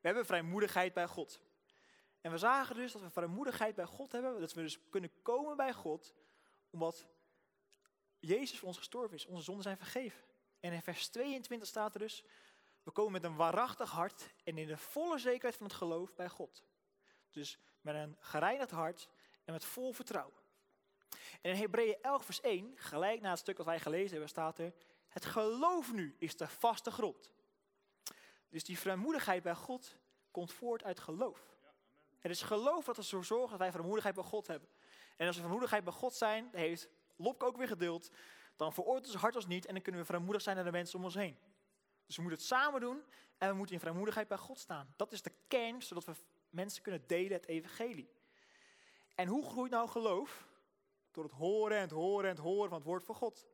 [0.00, 1.40] We hebben vrijmoedigheid bij God.
[2.20, 4.40] En we zagen dus dat we vrijmoedigheid bij God hebben.
[4.40, 6.14] Dat we dus kunnen komen bij God.
[6.70, 7.06] Omdat
[8.18, 9.26] Jezus voor ons gestorven is.
[9.26, 10.22] Onze zonden zijn vergeven.
[10.60, 12.24] En in vers 22 staat er dus.
[12.82, 16.28] We komen met een waarachtig hart en in de volle zekerheid van het geloof bij
[16.28, 16.64] God.
[17.30, 19.08] Dus met een gereinigd hart
[19.44, 20.34] en met vol vertrouwen.
[21.40, 24.58] En in Hebreeën 11 vers 1, gelijk na het stuk dat wij gelezen hebben, staat
[24.58, 24.72] er,
[25.08, 27.30] het geloof nu is de vaste grond.
[28.48, 29.96] Dus die vrijmoedigheid bij God
[30.30, 31.54] komt voort uit geloof.
[32.18, 34.68] Het is geloof dat ervoor zorgt dat wij vrijmoedigheid bij God hebben.
[35.16, 38.10] En als we vrijmoedigheid bij God zijn, heeft Lopke ook weer gedeeld,
[38.56, 40.98] dan veroordeelt ons hart ons niet en dan kunnen we vrijmoedig zijn naar de mensen
[40.98, 41.38] om ons heen.
[42.06, 43.02] Dus we moeten het samen doen
[43.38, 44.94] en we moeten in vrijmoedigheid bij God staan.
[44.96, 46.12] Dat is de kern, zodat we
[46.50, 48.10] mensen kunnen delen het evangelie.
[49.14, 50.46] En hoe groeit nou geloof?
[51.10, 53.46] Door het horen en het horen en het horen van het woord van God.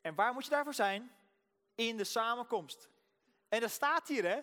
[0.00, 1.12] En waar moet je daarvoor zijn?
[1.74, 2.88] In de samenkomst.
[3.48, 4.40] En dat staat hier, hè?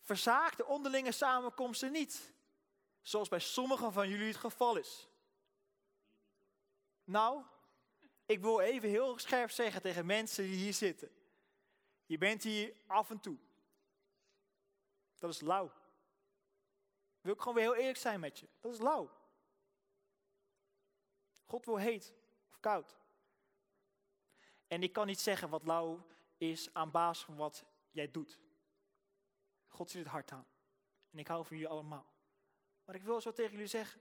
[0.00, 2.32] Verzaak de onderlinge samenkomsten niet.
[3.02, 5.08] Zoals bij sommigen van jullie het geval is.
[7.10, 7.44] Nou,
[8.26, 11.10] ik wil even heel scherp zeggen tegen mensen die hier zitten.
[12.06, 13.36] Je bent hier af en toe.
[15.18, 15.72] Dat is lauw.
[17.20, 18.48] Wil ik gewoon weer heel eerlijk zijn met je.
[18.60, 19.10] Dat is lauw.
[21.44, 22.14] God wil heet
[22.48, 22.96] of koud.
[24.66, 28.38] En ik kan niet zeggen wat lauw is aan basis van wat jij doet.
[29.68, 30.46] God ziet het hart aan.
[31.10, 32.06] En ik hou van jullie allemaal.
[32.84, 34.00] Maar ik wil zo tegen jullie zeggen.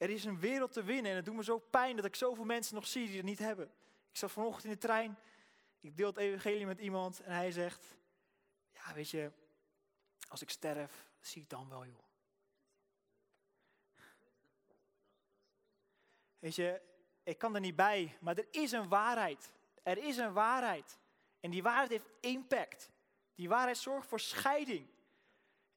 [0.00, 2.44] Er is een wereld te winnen en het doet me zo pijn dat ik zoveel
[2.44, 3.66] mensen nog zie die het niet hebben.
[4.10, 5.18] Ik zat vanochtend in de trein,
[5.80, 7.96] ik deel het evangelie met iemand en hij zegt,
[8.72, 9.32] ja weet je,
[10.28, 12.04] als ik sterf, zie ik dan wel joh.
[16.38, 16.80] Weet je,
[17.22, 19.52] ik kan er niet bij, maar er is een waarheid.
[19.82, 20.98] Er is een waarheid.
[21.40, 22.90] En die waarheid heeft impact.
[23.34, 24.88] Die waarheid zorgt voor scheiding.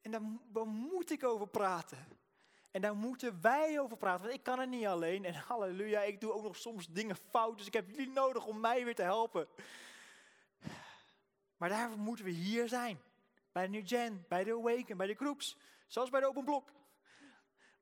[0.02, 2.22] En daar, moet ik over praten.
[2.74, 4.22] En daar moeten wij over praten.
[4.22, 5.26] Want ik kan het niet alleen.
[5.26, 7.58] En halleluja, ik doe ook nog soms dingen fout.
[7.58, 9.48] Dus ik heb jullie nodig om mij weer te helpen.
[11.58, 13.02] Maar daarvoor moeten we hier zijn.
[13.52, 15.58] Bij de New Gen, bij de Awaken, bij de Groups,
[15.88, 16.72] zoals bij de Open Blok.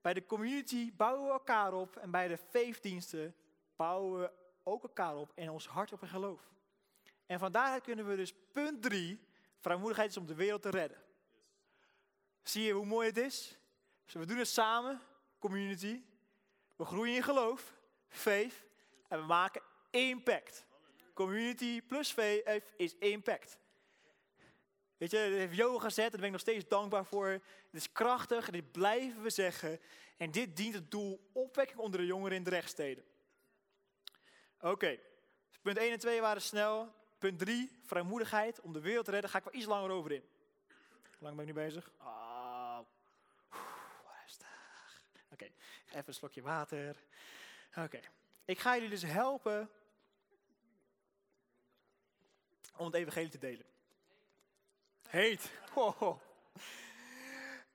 [0.01, 3.35] Bij de community bouwen we elkaar op en bij de feestdiensten
[3.75, 4.31] bouwen we
[4.63, 6.51] ook elkaar op en ons hart op een geloof.
[7.25, 9.27] En vandaar kunnen we dus punt drie,
[9.59, 11.03] vrijmoedigheid is om de wereld te redden.
[12.43, 13.60] Zie je hoe mooi het is?
[14.11, 15.01] Dus we doen het samen,
[15.39, 16.01] community.
[16.75, 17.73] We groeien in geloof,
[18.07, 18.53] faith,
[19.07, 20.65] en we maken impact.
[21.13, 23.57] Community plus faith is impact.
[24.97, 27.27] Weet je, dat heeft Jo gezet, daar ben ik nog steeds dankbaar voor.
[27.27, 29.79] Het is krachtig en dit blijven we zeggen.
[30.17, 33.03] En dit dient het doel opwekking onder de jongeren in de rechtssteden.
[34.59, 34.99] Oké,
[35.47, 36.93] dus punt 1 en 2 waren snel.
[37.17, 39.29] Punt 3, vrijmoedigheid om de wereld te redden.
[39.29, 40.23] Ga ik wel iets langer over in.
[40.67, 41.91] Hoe lang ben ik nu bezig?
[41.99, 42.30] Oh,
[45.45, 47.03] even een slokje water.
[47.75, 47.99] Oké,
[48.45, 49.69] ik ga jullie dus helpen
[52.75, 53.65] om het evangelie te delen.
[55.07, 55.51] Heet.
[55.73, 56.21] Oh.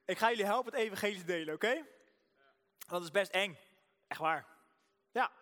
[0.05, 1.87] Ik ga jullie helpen het evangelie te delen, oké?
[2.87, 3.59] Dat is best eng.
[4.07, 4.47] Echt waar.
[5.11, 5.33] Ja.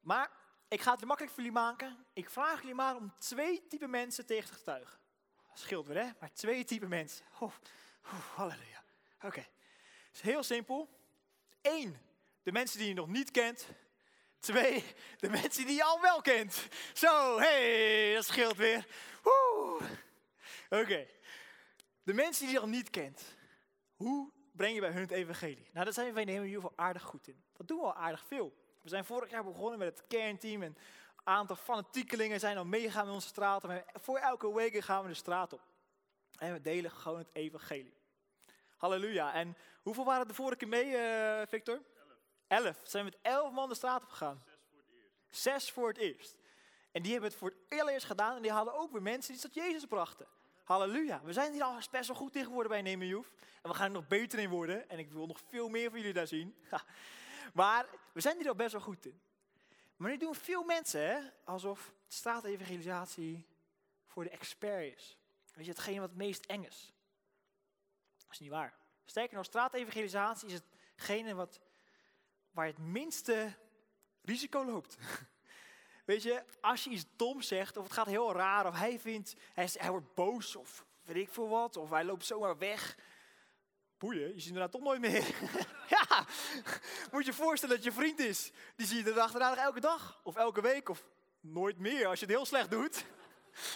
[0.00, 0.30] Maar
[0.68, 2.06] ik ga het makkelijk voor jullie maken.
[2.12, 4.98] Ik vraag jullie maar om twee type mensen tegen te getuigen.
[5.48, 6.10] Dat scheelt weer, hè?
[6.20, 7.26] Maar twee type mensen.
[8.34, 8.82] Halleluja.
[9.22, 9.40] Oké.
[9.40, 10.97] Het is heel simpel.
[11.68, 11.96] Eén,
[12.42, 13.68] de mensen die je nog niet kent.
[14.38, 14.84] Twee,
[15.18, 16.68] de mensen die je al wel kent.
[16.94, 18.86] Zo, hey, dat scheelt weer.
[20.68, 21.06] Oké.
[22.02, 23.36] De mensen die je al niet kent.
[23.96, 25.68] Hoe breng je bij hun het evangelie?
[25.72, 27.44] Nou, daar zijn wij in ieder geval aardig goed in.
[27.52, 28.52] Dat doen we al aardig veel.
[28.82, 30.62] We zijn vorig jaar begonnen met het kernteam.
[30.62, 30.76] En
[31.16, 33.64] een aantal fanatiekelingen zijn al meegegaan in onze straat.
[33.94, 35.62] Voor elke week gaan we de straat op.
[36.38, 37.97] En we delen gewoon het evangelie.
[38.78, 39.32] Halleluja.
[39.32, 41.80] En hoeveel waren er de vorige keer mee, uh, Victor?
[42.46, 42.64] Elf.
[42.64, 42.80] Elf.
[42.82, 44.42] Zijn we met elf man de straat op gegaan?
[44.44, 45.40] Zes voor het eerst.
[45.40, 46.36] Zes voor het eerst.
[46.92, 48.36] En die hebben het voor het allereerst gedaan.
[48.36, 50.26] En die hadden ook weer mensen die tot Jezus brachten.
[50.64, 51.20] Halleluja.
[51.24, 53.32] We zijn hier al best wel goed in geworden bij Nemen Joef.
[53.62, 54.88] En we gaan er nog beter in worden.
[54.88, 56.56] En ik wil nog veel meer van jullie daar zien.
[57.54, 59.20] maar we zijn hier al best wel goed in.
[59.96, 63.46] Maar nu doen veel mensen hè, alsof straatevangelisatie
[64.06, 65.18] voor de expert is.
[65.54, 66.92] Weet je, hetgeen wat het meest eng is.
[68.28, 68.74] Dat is niet waar.
[69.04, 70.60] Sterker nog, straatevangelisatie is
[70.94, 71.60] hetgene wat,
[72.50, 73.54] waar het minste
[74.22, 74.96] risico loopt.
[76.04, 79.34] Weet je, als je iets dom zegt, of het gaat heel raar, of hij vindt,
[79.52, 82.96] hij, hij wordt boos, of weet ik veel wat, of hij loopt zomaar weg.
[83.98, 85.26] Boeien, je ziet hem daarna toch nooit meer.
[85.96, 86.26] ja,
[87.12, 88.50] moet je voorstellen dat je vriend is.
[88.76, 91.04] Die zie je achterna elke dag, of elke week, of
[91.40, 93.04] nooit meer als je het heel slecht doet.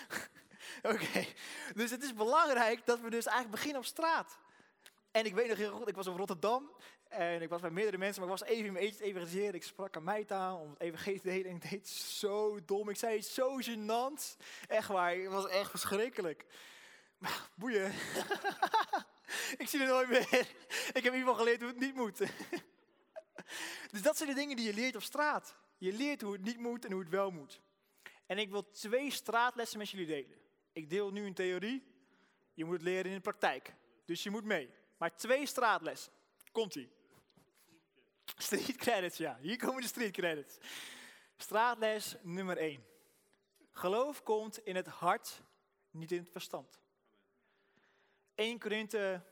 [0.92, 1.26] Oké,
[1.74, 4.38] dus het is belangrijk dat we dus eigenlijk beginnen op straat.
[5.12, 6.72] En ik weet nog heel goed, ik was op Rotterdam
[7.08, 9.54] en ik was bij meerdere mensen, maar ik was even in mijn eentje evangeliseren.
[9.54, 12.88] Ik sprak aan mij aan om het evangelie te delen en ik deed zo dom.
[12.88, 14.36] Ik zei zo gênant.
[14.68, 16.46] Echt waar, het was echt verschrikkelijk.
[17.18, 17.92] Maar boeien.
[19.62, 20.28] ik zie het nooit meer.
[20.92, 22.18] Ik heb in ieder geval geleerd hoe het niet moet.
[23.92, 25.56] dus dat zijn de dingen die je leert op straat.
[25.78, 27.60] Je leert hoe het niet moet en hoe het wel moet.
[28.26, 30.38] En ik wil twee straatlessen met jullie delen.
[30.72, 31.82] Ik deel nu een theorie.
[32.54, 33.74] Je moet het leren in de praktijk.
[34.04, 34.70] Dus je moet mee.
[35.02, 36.12] Maar twee straatlessen.
[36.52, 36.90] Komt-ie.
[38.36, 39.38] Street credits, ja.
[39.40, 40.58] Hier komen de street credits.
[41.36, 42.84] Straatles nummer 1.
[43.72, 45.42] Geloof komt in het hart,
[45.90, 46.80] niet in het verstand.
[48.34, 49.22] 1 Korinthe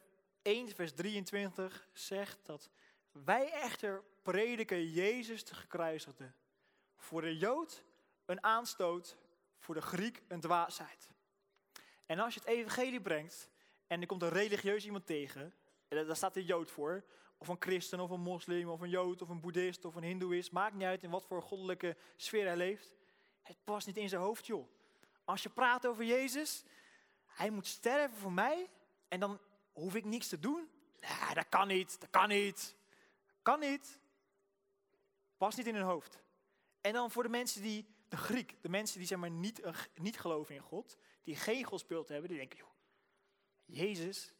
[0.42, 2.70] 1 vers 23 zegt dat
[3.12, 6.32] wij echter prediken Jezus de gekruisigde.
[6.96, 7.84] Voor de Jood
[8.24, 9.16] een aanstoot,
[9.58, 11.10] voor de Griek een dwaasheid.
[12.06, 13.48] En als je het evangelie brengt
[13.86, 15.54] en er komt een religieus iemand tegen,
[15.90, 17.04] daar staat de Jood voor,
[17.38, 20.52] of een christen, of een moslim, of een jood, of een boeddhist, of een hindoeïst.
[20.52, 22.94] Maakt niet uit in wat voor goddelijke sfeer hij leeft.
[23.42, 24.68] Het past niet in zijn hoofd, joh.
[25.24, 26.64] Als je praat over Jezus,
[27.24, 28.70] hij moet sterven voor mij
[29.08, 29.38] en dan
[29.72, 30.68] hoef ik niks te doen.
[31.00, 32.76] Nee, dat kan niet, dat kan niet.
[33.42, 33.98] Kan niet.
[35.36, 36.22] Past niet in hun hoofd.
[36.80, 39.62] En dan voor de mensen die, de Griek, de mensen die zeg maar niet,
[39.94, 42.68] niet geloven in God, die geen godsbeeld hebben, die denken, joh,
[43.64, 44.32] Jezus,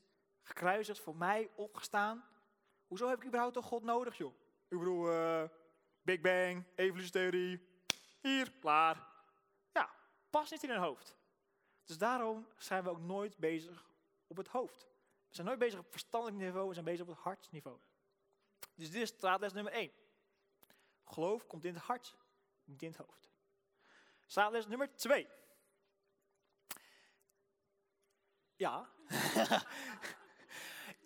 [0.43, 2.25] gekruisigd voor mij, opgestaan,
[2.91, 4.35] Hoezo heb ik überhaupt toch God nodig, joh?
[4.69, 5.45] Ik bedoel, uh,
[6.03, 7.69] Big Bang, evolutietheorie,
[8.21, 9.07] hier, klaar.
[9.73, 9.91] Ja,
[10.31, 11.17] past niet in hun hoofd.
[11.85, 13.87] Dus daarom zijn we ook nooit bezig
[14.27, 14.87] op het hoofd.
[15.29, 17.79] We zijn nooit bezig op verstandelijk niveau, we zijn bezig op het hartsniveau.
[18.75, 19.93] Dus dit is straatles nummer 1.
[21.05, 22.17] Geloof komt in het hart,
[22.65, 23.31] niet in het hoofd.
[24.27, 25.29] Straatles nummer 2.
[28.57, 28.89] Ja.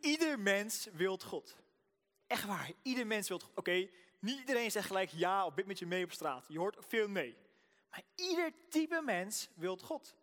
[0.05, 1.57] Ieder mens wilt God.
[2.27, 3.89] Echt waar, ieder mens wil Oké,
[4.19, 6.45] niet iedereen zegt gelijk ja of bid je mee op straat.
[6.49, 7.37] Je hoort veel nee.
[7.91, 10.15] Maar ieder type mens wil God.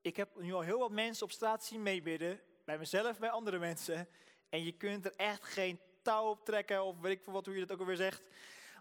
[0.00, 3.58] ik heb nu al heel wat mensen op straat zien meebidden, bij mezelf, bij andere
[3.58, 4.08] mensen.
[4.48, 7.54] En je kunt er echt geen touw op trekken, of weet ik veel wat, hoe
[7.54, 8.22] je dat ook alweer zegt.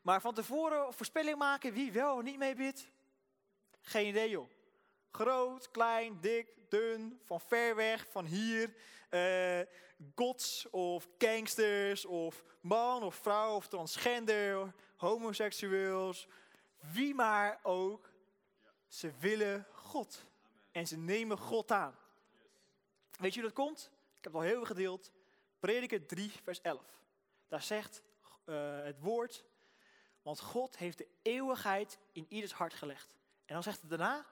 [0.03, 2.91] Maar van tevoren voorspelling maken wie wel of niet meebidt,
[3.81, 4.49] geen idee joh.
[5.11, 8.75] Groot, klein, dik, dun, van ver weg, van hier.
[9.15, 9.61] Uh,
[10.15, 16.27] gods of gangsters of man of vrouw of transgender, homoseksueels.
[16.79, 18.09] Wie maar ook.
[18.87, 20.25] Ze willen God.
[20.71, 21.95] En ze nemen God aan.
[23.19, 23.91] Weet je hoe dat komt?
[24.17, 25.11] Ik heb het al heel veel gedeeld.
[25.59, 26.81] Prediker 3, vers 11.
[27.47, 28.01] Daar zegt
[28.45, 29.45] uh, het woord,
[30.21, 33.15] want God heeft de eeuwigheid in ieders hart gelegd.
[33.45, 34.25] En dan zegt het daarna,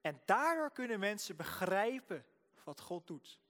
[0.00, 2.24] en daardoor kunnen mensen begrijpen
[2.64, 3.40] wat God doet.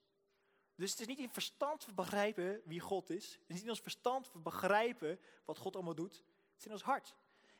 [0.76, 3.24] Dus het is niet in verstand begrijpen wie God is.
[3.32, 6.14] Het is niet in ons verstand begrijpen wat God allemaal doet.
[6.16, 7.14] Het is in ons hart.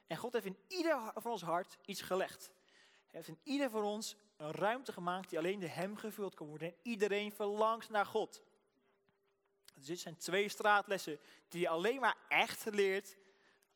[0.07, 2.51] En God heeft in ieder van ons hart iets gelegd.
[3.07, 6.47] Hij heeft in ieder van ons een ruimte gemaakt die alleen de hem gevuld kan
[6.47, 6.69] worden.
[6.69, 8.43] En iedereen verlangt naar God.
[9.75, 13.17] Dus dit zijn twee straatlessen die je alleen maar echt leert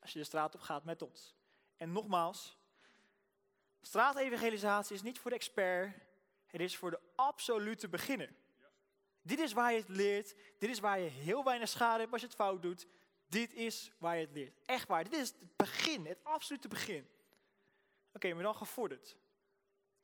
[0.01, 1.35] als je de straat op gaat met ons.
[1.77, 2.57] En nogmaals,
[3.81, 5.97] straatevangelisatie is niet voor de expert,
[6.47, 8.33] het is voor de absolute beginner.
[9.23, 12.21] Dit is waar je het leert, dit is waar je heel weinig schade hebt als
[12.21, 12.87] je het fout doet.
[13.29, 14.59] Dit is waar je het leert.
[14.67, 17.09] Echt waar, dit is het begin, het absolute begin.
[18.13, 19.17] Oké, maar dan gevorderd.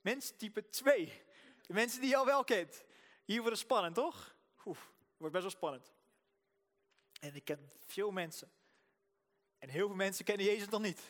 [0.01, 1.23] Menstype 2.
[1.67, 2.85] De mensen die je al wel kent.
[3.25, 4.37] Hier wordt het spannend, toch?
[4.65, 5.93] Oef, wordt best wel spannend.
[7.21, 8.51] En ik ken veel mensen.
[9.59, 11.01] En heel veel mensen kennen Jezus nog niet.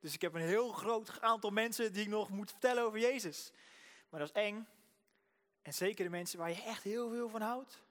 [0.00, 3.52] Dus ik heb een heel groot aantal mensen die ik nog moet vertellen over Jezus.
[4.08, 4.68] Maar dat is eng.
[5.68, 7.82] En zeker de mensen waar je echt heel veel van houdt.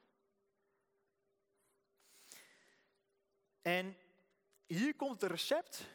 [3.61, 3.97] En
[4.65, 5.85] hier komt het recept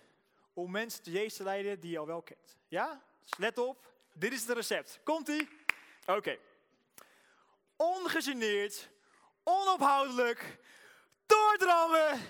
[0.52, 2.58] om mensen tot Jezus te leiden die je al wel kent.
[2.68, 3.02] Ja?
[3.20, 5.00] Dus let op, dit is het recept.
[5.04, 5.48] Komt-ie?
[6.06, 6.38] Oké.
[7.76, 8.88] Ongegeneerd,
[9.42, 10.58] onophoudelijk,
[11.26, 12.20] doordrammen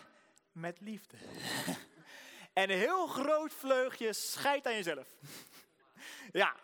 [0.53, 1.17] met liefde.
[2.53, 5.09] en een heel groot vleugje scheid aan jezelf.
[6.43, 6.57] ja,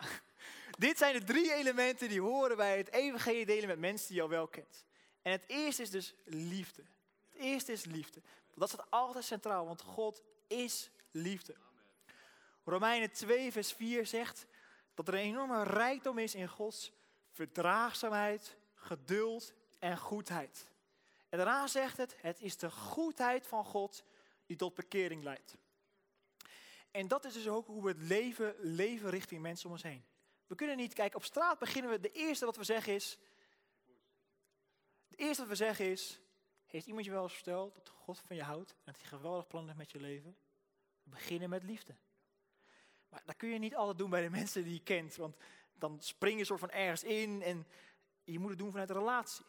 [0.79, 4.29] dit zijn de drie elementen die horen bij het evangelie delen met mensen die al
[4.29, 4.85] wel kent.
[5.23, 6.83] En het eerste is dus liefde.
[7.31, 8.23] Het eerste is liefde.
[8.55, 11.55] Dat staat altijd centraal, want God is liefde.
[12.65, 14.47] Romeinen 2, vers 4 zegt
[14.95, 16.93] dat er een enorme rijkdom is in Gods
[17.31, 20.67] verdraagzaamheid, geduld en goedheid.
[21.29, 24.05] En daarna zegt het, het is de goedheid van God
[24.47, 25.57] die tot bekering leidt.
[26.91, 30.05] En dat is dus ook hoe we het leven leven richting mensen om ons heen.
[30.49, 33.19] We kunnen niet, kijken op straat beginnen we, de eerste wat we zeggen is,
[35.09, 36.21] het eerste wat we zeggen is,
[36.67, 39.47] heeft iemand je wel eens verteld dat God van je houdt en dat hij geweldig
[39.47, 40.37] plan heeft met je leven?
[41.03, 41.95] We beginnen met liefde.
[43.09, 45.37] Maar dat kun je niet altijd doen bij de mensen die je kent, want
[45.75, 47.67] dan spring je soort van ergens in en
[48.25, 49.45] je moet het doen vanuit een relatie.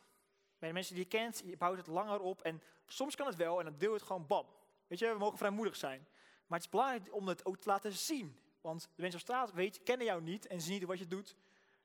[0.60, 3.36] Bij de mensen die je kent, je bouwt het langer op en soms kan het
[3.36, 4.46] wel en dan deel je het gewoon bam.
[4.88, 6.08] Weet je, we mogen vrijmoedig zijn.
[6.48, 8.40] Maar het is belangrijk om het ook te laten zien.
[8.62, 11.36] Want de mensen op straat weet, kennen jou niet en zien niet wat je doet.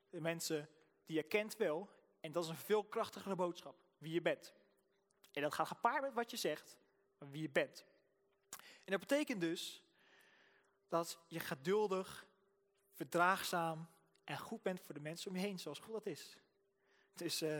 [0.09, 0.69] De mensen
[1.05, 1.89] die je kent wel.
[2.19, 4.53] En dat is een veel krachtigere boodschap, wie je bent.
[5.31, 6.77] En dat gaat gepaard met wat je zegt,
[7.17, 7.85] maar wie je bent.
[8.83, 9.83] En dat betekent dus
[10.87, 12.27] dat je geduldig,
[12.91, 13.89] verdraagzaam
[14.23, 16.37] en goed bent voor de mensen om je heen, zoals God dat is.
[17.13, 17.59] Dus uh,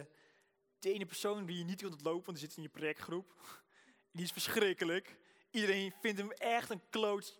[0.79, 3.33] de ene persoon die je niet kunt ontlopen, want die zit in je projectgroep,
[4.11, 5.17] die is verschrikkelijk.
[5.51, 7.39] Iedereen vindt hem echt een kloot.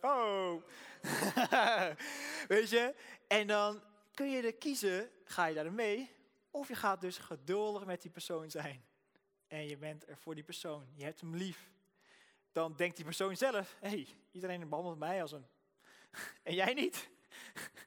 [0.00, 0.62] Oh.
[2.48, 2.94] Weet je?
[3.26, 3.82] En dan
[4.14, 6.10] kun je er kiezen, ga je daar mee?
[6.50, 8.84] Of je gaat dus geduldig met die persoon zijn.
[9.46, 10.86] En je bent er voor die persoon.
[10.94, 11.70] Je hebt hem lief.
[12.52, 15.46] Dan denkt die persoon zelf, hey, iedereen behandelt mij als een...
[16.42, 17.08] en jij niet.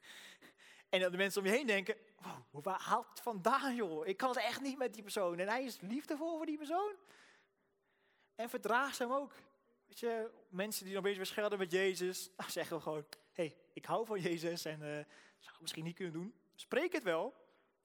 [0.90, 4.06] en dan de mensen om je heen denken, wow, waar haalt het vandaan joh?
[4.06, 5.38] Ik kan het echt niet met die persoon.
[5.38, 6.94] En hij is liefdevol voor die persoon.
[8.34, 9.32] En verdraagzaam ook.
[10.00, 14.20] Weet mensen die nog bezig schelden met Jezus, zeggen we gewoon, hey, ik hou van
[14.20, 14.86] Jezus en uh,
[15.38, 16.34] zou het misschien niet kunnen doen.
[16.54, 17.34] Spreek het wel.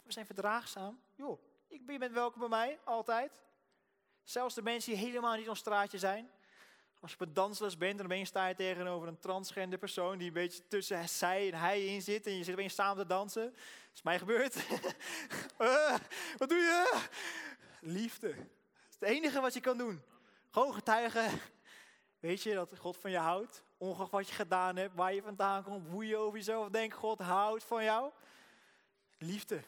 [0.04, 1.00] We zijn verdraagzaam.
[1.16, 3.42] Joh, ik, je bent welkom bij mij, altijd.
[4.24, 6.30] Zelfs de mensen die helemaal niet ons straatje zijn.
[7.00, 10.28] Als je op een dansles bent, ben je sta je tegenover een transgender persoon die
[10.28, 12.26] een beetje tussen zij en hij in zit.
[12.26, 13.44] En je zit opeens samen te dansen.
[13.44, 14.56] Dat is mij gebeurd.
[15.60, 15.98] uh,
[16.38, 17.06] wat doe je?
[17.82, 18.28] Liefde.
[18.28, 18.38] Dat
[18.90, 20.02] is het enige wat je kan doen.
[20.50, 21.42] Gewoon getuigen.
[22.20, 23.64] Weet je dat God van je houdt?
[23.78, 26.96] Ongeacht wat je gedaan hebt, waar je vandaan komt, hoe je over jezelf denkt.
[26.96, 28.12] God houdt van jou.
[29.18, 29.64] Liefde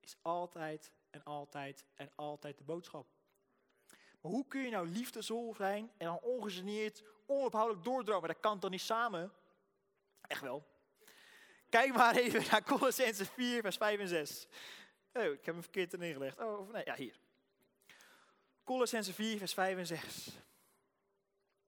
[0.00, 3.06] is altijd en altijd en altijd de boodschap.
[4.20, 8.28] Maar hoe kun je nou liefdevol zijn en dan ongegeneerd, onophoudelijk doordromen?
[8.28, 9.32] Dat kan toch niet samen?
[10.20, 10.66] Echt wel.
[11.68, 14.46] Kijk maar even naar Colossense 4, vers 5 en 6.
[15.12, 16.38] Oh, ik heb hem verkeerd neergelegd.
[16.38, 17.18] Oh, nee, ja, hier.
[18.64, 20.28] Colossense 4, vers 5 en 6.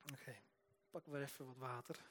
[0.03, 0.43] Oké, okay.
[0.91, 2.11] pak weer even wat water.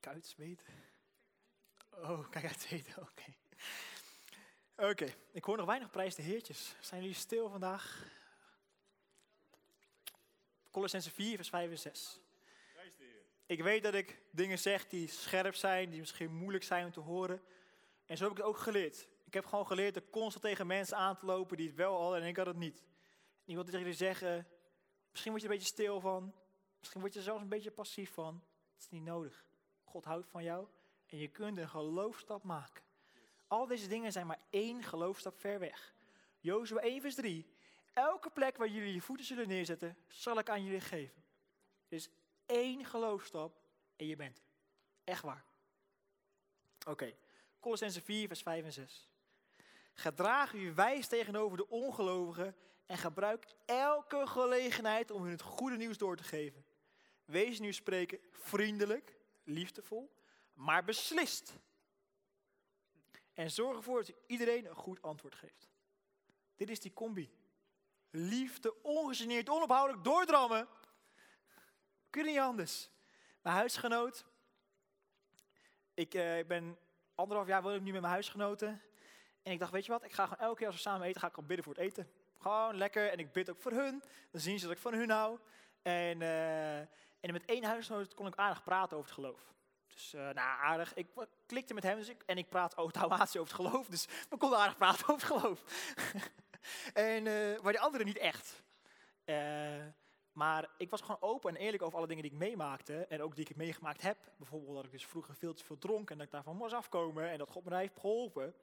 [0.00, 0.66] Kuit zweten.
[1.90, 3.34] Oh, kijk uit zweten, oké.
[4.76, 6.74] Oké, ik hoor nog weinig prijs de heertjes.
[6.80, 8.06] Zijn jullie stil vandaag?
[10.70, 12.20] Colossense 4, vers 5 en 6.
[13.46, 17.00] Ik weet dat ik dingen zeg die scherp zijn, die misschien moeilijk zijn om te
[17.00, 17.42] horen.
[18.06, 19.08] En zo heb ik het ook geleerd.
[19.28, 22.20] Ik heb gewoon geleerd er constant tegen mensen aan te lopen die het wel hadden
[22.20, 22.84] en ik had het niet.
[23.44, 24.48] En wilde tegen jullie zeggen,
[25.10, 26.34] misschien word je er een beetje stil van.
[26.78, 28.42] Misschien word je er zelfs een beetje passief van.
[28.72, 29.46] Het is niet nodig.
[29.84, 30.68] God houdt van jou
[31.06, 32.82] en je kunt een geloofstap maken.
[33.46, 35.94] Al deze dingen zijn maar één geloofstap ver weg.
[36.38, 37.46] Jozua 1 vers 3.
[37.92, 41.24] Elke plek waar jullie je voeten zullen neerzetten, zal ik aan jullie geven.
[41.88, 42.08] Dus
[42.46, 43.60] één geloofstap
[43.96, 44.42] en je bent.
[45.04, 45.44] Echt waar.
[46.80, 47.16] Oké, okay.
[47.60, 49.08] Colossense 4 vers 5 en 6.
[50.00, 55.98] Gedraag u wijs tegenover de ongelovigen en gebruik elke gelegenheid om hun het goede nieuws
[55.98, 56.64] door te geven.
[57.24, 60.10] Wees nu spreken vriendelijk, liefdevol,
[60.52, 61.54] maar beslist.
[63.34, 65.68] En zorg ervoor dat iedereen een goed antwoord geeft.
[66.56, 67.30] Dit is die combi.
[68.10, 70.68] Liefde, ongegeneerd, onophoudelijk doordrammen.
[72.10, 72.90] Kun je niet anders.
[73.42, 74.26] Mijn huisgenoot.
[75.94, 76.78] Ik uh, ben
[77.14, 78.82] anderhalf jaar woon ik nu met mijn huisgenoten.
[79.42, 81.20] En ik dacht, weet je wat, ik ga gewoon elke keer als we samen eten,
[81.20, 82.10] ga ik gewoon bidden voor het eten.
[82.38, 83.10] Gewoon lekker.
[83.10, 84.02] En ik bid ook voor hun.
[84.30, 85.38] Dan zien ze dat ik van hun hou.
[85.82, 89.54] En, uh, en met één huisgenoot kon ik aardig praten over het geloof.
[89.86, 90.94] Dus uh, nou, aardig.
[90.94, 91.06] Ik
[91.46, 93.86] klikte met hem dus en ik praat automatisch over het geloof.
[93.86, 95.64] Dus we konden aardig praten over het geloof.
[96.92, 98.62] en, uh, maar de anderen niet echt.
[100.32, 103.06] Maar ik was gewoon open en eerlijk over alle dingen die ik meemaakte.
[103.06, 104.16] En ook die ik meegemaakt heb.
[104.36, 107.30] Bijvoorbeeld dat ik dus vroeger veel te veel dronk en dat ik daarvan moest afkomen.
[107.30, 108.54] En dat God me heeft geholpen.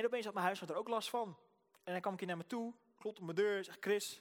[0.00, 1.36] En opeens had mijn huisgenoot er ook last van.
[1.84, 4.20] En dan kwam ik hier naar me toe, klopt op mijn deur, zegt Chris,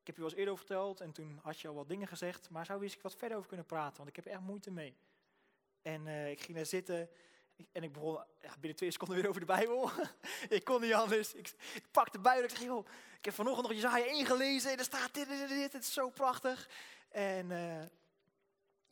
[0.00, 1.00] ik heb je wel eens eerder over verteld.
[1.00, 2.50] En toen had je al wat dingen gezegd.
[2.50, 4.70] Maar zou wist ik wat verder over kunnen praten, want ik heb er echt moeite
[4.70, 4.96] mee.
[5.82, 7.10] En uh, ik ging daar zitten
[7.72, 8.24] en ik begon
[8.58, 9.90] binnen twee seconden weer over de Bijbel.
[10.48, 11.34] ik kon niet anders.
[11.34, 11.54] Ik,
[11.90, 12.44] pakte de Bijbel.
[12.44, 12.86] Ik zeg, joh,
[13.18, 14.70] ik heb vanochtend nog Jezaja 1 gelezen.
[14.70, 15.72] En er staat dit, dit, dit, dit.
[15.72, 16.68] Het is zo prachtig.
[17.08, 17.80] En, uh,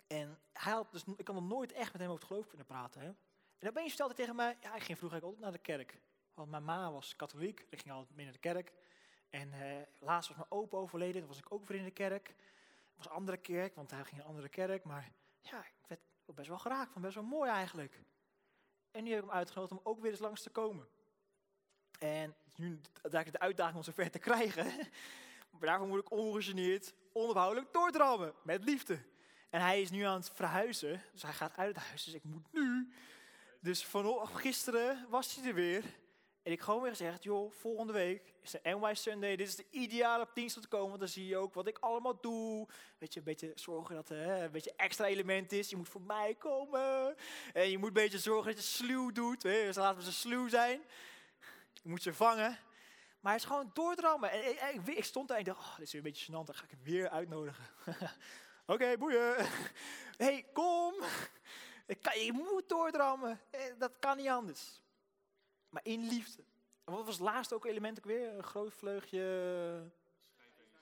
[0.07, 2.67] en hij had, dus, ik kan nog nooit echt met hem over het geloof kunnen
[2.67, 3.01] praten.
[3.01, 3.11] Hè.
[3.59, 6.01] En opeens vertelde hij tegen mij, ja, ik ging vroeger altijd naar de kerk.
[6.35, 7.67] Want mijn ma was katholiek.
[7.71, 8.73] Ik ging altijd mee naar de kerk.
[9.31, 11.21] En uh, laatst was mijn opa overleden.
[11.21, 12.29] Toen was ik ook weer in de kerk.
[12.29, 14.85] Het was een andere kerk, want hij ging een andere kerk.
[14.85, 16.01] Maar ja, ik werd
[16.35, 18.01] best wel geraakt van, best wel mooi eigenlijk.
[18.91, 20.89] En nu heb ik hem uitgenodigd om ook weer eens langs te komen.
[21.99, 24.65] En nu eigenlijk de uitdaging om zover te krijgen.
[25.51, 28.99] Maar daarvoor moet ik ongegeneerd, onophoudelijk doordrammen met liefde.
[29.51, 32.25] En hij is nu aan het verhuizen, dus hij gaat uit het huis, dus ik
[32.25, 32.93] moet nu.
[33.61, 35.85] Dus van gisteren was hij er weer.
[36.43, 39.37] En ik gewoon weer gezegd, joh, volgende week is de NY Sunday.
[39.37, 40.89] Dit is de ideale dienst om te komen.
[40.89, 42.69] Want dan zie je ook wat ik allemaal doe.
[42.99, 45.71] Weet je, een beetje zorgen dat er een beetje extra element is.
[45.71, 47.17] Je moet voor mij komen.
[47.53, 49.43] En je moet een beetje zorgen dat je sluw doet.
[49.43, 49.65] Hè?
[49.65, 50.81] Dus laten we ze sluw zijn.
[51.83, 52.59] Je moet ze vangen.
[53.21, 54.31] Maar het is gewoon doordrammen.
[54.31, 56.47] En ik, stond daar en dacht, oh, dit is weer een beetje gênant.
[56.47, 57.65] Dan ga ik hem weer uitnodigen.
[58.67, 59.35] Oké, boeien.
[60.17, 60.95] hey, kom.
[62.15, 63.41] Je moet doordrammen.
[63.51, 64.82] Eh, dat kan niet anders
[65.73, 66.45] maar in liefde.
[66.85, 68.35] En wat was het laatste ook element ook weer?
[68.35, 69.91] Een groot vleugje...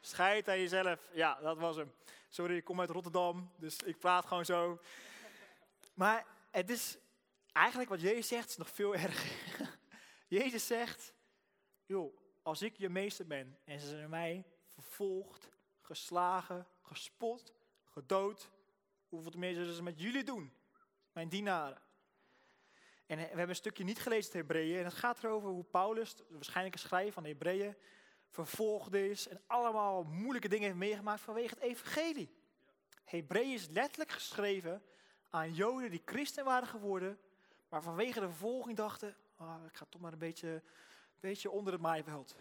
[0.01, 1.09] Scheid aan jezelf.
[1.13, 1.93] Ja, dat was hem.
[2.29, 4.81] Sorry, ik kom uit Rotterdam, dus ik praat gewoon zo.
[5.95, 6.99] Maar het is
[7.53, 9.79] eigenlijk wat Jezus zegt, is nog veel erger.
[10.39, 11.15] Jezus zegt,
[11.87, 15.49] joh, als ik je meester ben en ze zijn mij vervolgd,
[15.81, 17.53] geslagen, gespot,
[17.85, 18.51] gedood,
[19.09, 20.53] hoeveel meer zullen ze met jullie doen?
[21.13, 21.83] Mijn dienaren.
[23.11, 24.79] En we hebben een stukje niet gelezen in Hebreeën.
[24.79, 27.77] En het gaat erover hoe Paulus, de waarschijnlijke schrijver van Hebreeën,
[28.29, 29.29] vervolgd is.
[29.29, 32.31] En allemaal moeilijke dingen heeft meegemaakt vanwege het evangelie.
[33.05, 34.83] Hebreeën is letterlijk geschreven
[35.31, 37.19] aan Joden die christen waren geworden.
[37.69, 40.63] Maar vanwege de vervolging dachten, oh, ik ga toch maar een beetje, een
[41.21, 42.37] beetje onder het maaiveld.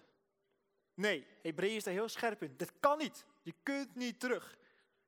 [0.93, 2.53] Nee, Hebreeën is daar heel scherp in.
[2.57, 3.26] Dat kan niet.
[3.41, 4.57] Je kunt niet terug.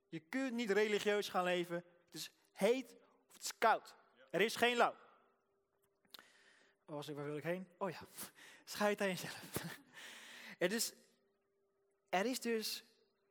[0.10, 1.76] Je kunt niet religieus gaan leven.
[1.76, 2.92] Het is heet
[3.28, 3.96] of het is koud.
[4.30, 4.96] Er is geen lauw.
[6.92, 7.68] Was ik, waar wil ik heen?
[7.78, 8.00] Oh ja,
[8.66, 9.44] scheid aan jezelf.
[10.58, 10.94] er, is,
[12.10, 12.84] er is dus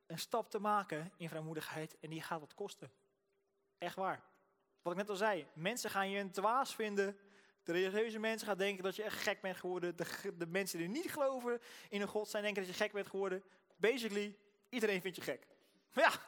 [0.07, 2.91] een stap te maken in vrijmoedigheid en die gaat wat kosten.
[3.79, 4.23] Echt waar.
[4.83, 7.19] Wat ik net al zei, mensen gaan je een dwaas vinden.
[7.63, 9.97] De religieuze mensen gaan denken dat je echt gek bent geworden.
[9.97, 13.07] De, de mensen die niet geloven in een God zijn denken dat je gek bent
[13.07, 13.43] geworden.
[13.77, 14.37] Basically,
[14.71, 15.47] Iedereen vindt je gek.
[15.93, 16.21] Maar ja,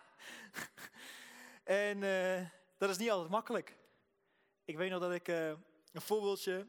[1.65, 2.47] en eh,
[2.79, 3.77] dat is niet altijd makkelijk.
[4.65, 5.49] Ik weet nog dat ik, eh,
[5.93, 6.67] een voorbeeldje,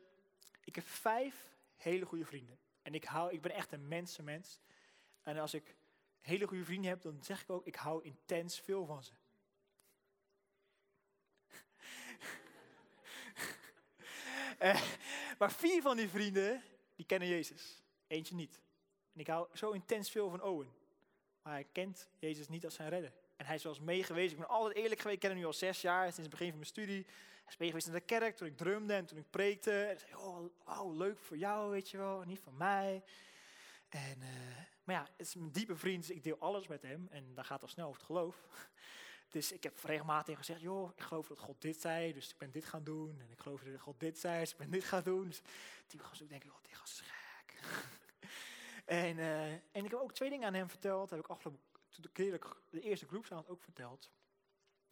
[0.64, 2.60] ik heb vijf hele goede vrienden.
[2.82, 4.60] En ik, hou, ik ben echt een mensenmens.
[5.22, 5.76] En als ik
[6.22, 9.12] hele goede vrienden heb, dan zeg ik ook, ik hou intens veel van ze.
[14.58, 14.82] Eh,
[15.38, 16.64] maar vier van die vrienden,
[16.96, 17.84] die kennen Jezus.
[18.08, 18.62] Eentje niet.
[19.14, 20.74] En ik hou zo intens veel van Owen.
[21.42, 23.14] Maar hij kent Jezus niet als zijn redder.
[23.44, 23.78] En hij is wel
[24.18, 24.32] eens.
[24.32, 25.16] Ik ben altijd eerlijk geweest.
[25.16, 27.06] Ik ken hem nu al zes jaar, sinds het begin van mijn studie.
[27.06, 29.84] Hij is meegeweest naar de kerk toen ik drumde en toen ik preekte.
[29.84, 33.04] En zei, oh, wow, leuk voor jou, weet je wel, niet voor mij.
[33.90, 34.28] En, uh,
[34.84, 37.08] maar ja, het is mijn diepe vriend, dus ik deel alles met hem.
[37.12, 38.38] En daar gaat al snel over het geloof.
[39.30, 42.52] Dus ik heb regelmatig gezegd, joh, ik geloof dat God dit zei, dus ik ben
[42.52, 43.20] dit gaan doen.
[43.20, 45.28] En ik geloof dat God dit zei, dus ik ben dit gaan doen.
[45.28, 45.42] Dus
[45.88, 47.60] die gast ook denken, oh, die gast is gek.
[48.86, 51.10] en, uh, en ik heb ook twee dingen aan hem verteld.
[51.10, 51.62] Heb ik afgelopen
[52.12, 52.40] keer
[52.70, 54.12] de eerste groepsavond ook verteld.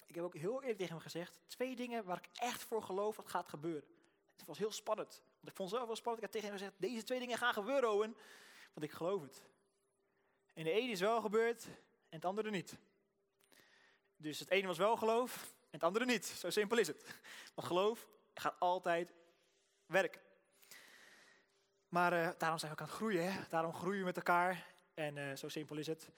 [0.05, 3.15] Ik heb ook heel eerlijk tegen hem gezegd, twee dingen waar ik echt voor geloof
[3.15, 3.83] dat gaat gebeuren.
[4.37, 5.21] Het was heel spannend.
[5.39, 6.23] Want ik vond het zelf wel spannend.
[6.25, 8.15] Ik heb tegen hem gezegd, deze twee dingen gaan gebeuren, Owen.
[8.73, 9.41] Want ik geloof het.
[10.53, 11.73] En de ene is wel gebeurd en
[12.09, 12.77] het andere niet.
[14.17, 16.25] Dus het ene was wel geloof en het andere niet.
[16.25, 17.05] Zo simpel is het.
[17.55, 19.13] Want geloof gaat altijd
[19.85, 20.21] werken.
[21.87, 23.31] Maar uh, daarom zijn we ook aan het groeien.
[23.31, 23.39] Hè?
[23.49, 24.65] Daarom groeien we met elkaar.
[24.93, 26.09] En uh, zo simpel is het.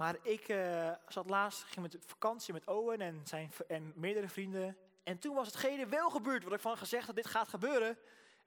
[0.00, 4.76] Maar ik uh, zat laatst, ging met vakantie met Owen en, zijn, en meerdere vrienden.
[5.02, 7.88] En toen was hetgene wel gebeurd wat ik van gezegd had, dit gaat gebeuren.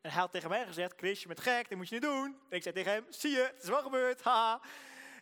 [0.02, 2.26] En hij had tegen mij gezegd, Chris, je bent gek, dit moet je niet doen.
[2.50, 4.62] En ik zei tegen hem, zie je, het is wel gebeurd, haha.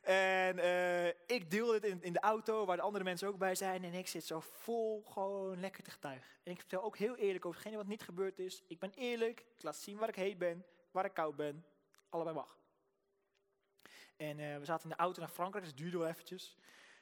[0.01, 3.55] En uh, ik deelde het in, in, de auto, waar de andere mensen ook bij
[3.55, 3.84] zijn.
[3.84, 6.27] En ik zit zo vol gewoon lekker te getuigen.
[6.43, 8.63] En ik vertel ook heel eerlijk over hetgene wat niet gebeurd is.
[8.67, 11.65] Ik ben eerlijk, ik laat zien waar ik heet ben, waar ik koud ben.
[12.09, 12.61] Allebei mag.
[14.22, 16.57] En uh, we zaten in de auto naar Frankrijk, dus duurde wel eventjes.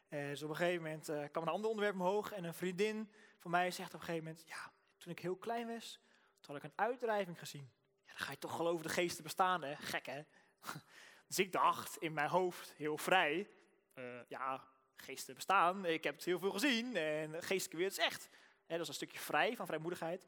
[0.10, 2.32] Uh, dus op een gegeven moment uh, kwam een ander onderwerp omhoog.
[2.32, 4.48] En een vriendin van mij zegt op een gegeven moment...
[4.48, 6.00] Ja, toen ik heel klein was,
[6.40, 7.72] toen had ik een uitdrijving gezien.
[8.06, 9.76] Ja, dan ga je toch geloven de geesten bestaan, hè?
[9.76, 10.22] Gek, hè?
[11.28, 13.50] dus ik dacht in mijn hoofd, heel vrij...
[14.28, 15.86] ja, geesten bestaan.
[15.86, 16.96] Ik heb het heel veel gezien.
[16.96, 18.30] En geestelijke wereld is echt.
[18.68, 20.26] Dat is een stukje vrij, van vrijmoedigheid.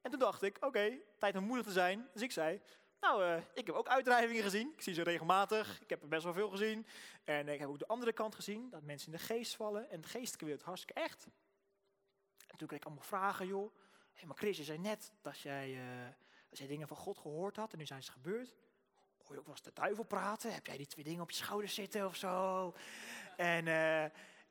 [0.00, 2.08] En toen dacht ik, oké, tijd om moedig te zijn.
[2.12, 2.60] Dus ik zei,
[3.00, 4.72] nou, uh, ik heb ook uitdrijvingen gezien.
[4.72, 5.80] Ik zie ze regelmatig.
[5.80, 6.86] Ik heb er best wel veel gezien.
[7.24, 9.90] En ik heb ook de andere kant gezien, dat mensen in de geest vallen.
[9.90, 11.26] En de geestelijke wereld hartstikke echt.
[12.46, 13.74] En toen kreeg ik allemaal vragen, joh.
[14.12, 16.08] Hey, maar Chris, je zei net dat jij, uh,
[16.48, 18.54] dat jij dingen van God gehoord had en nu zijn ze gebeurd.
[19.18, 20.54] Hoor je ook wel eens de duivel praten?
[20.54, 22.74] Heb jij die twee dingen op je schouders zitten of zo?
[23.36, 24.02] En, uh,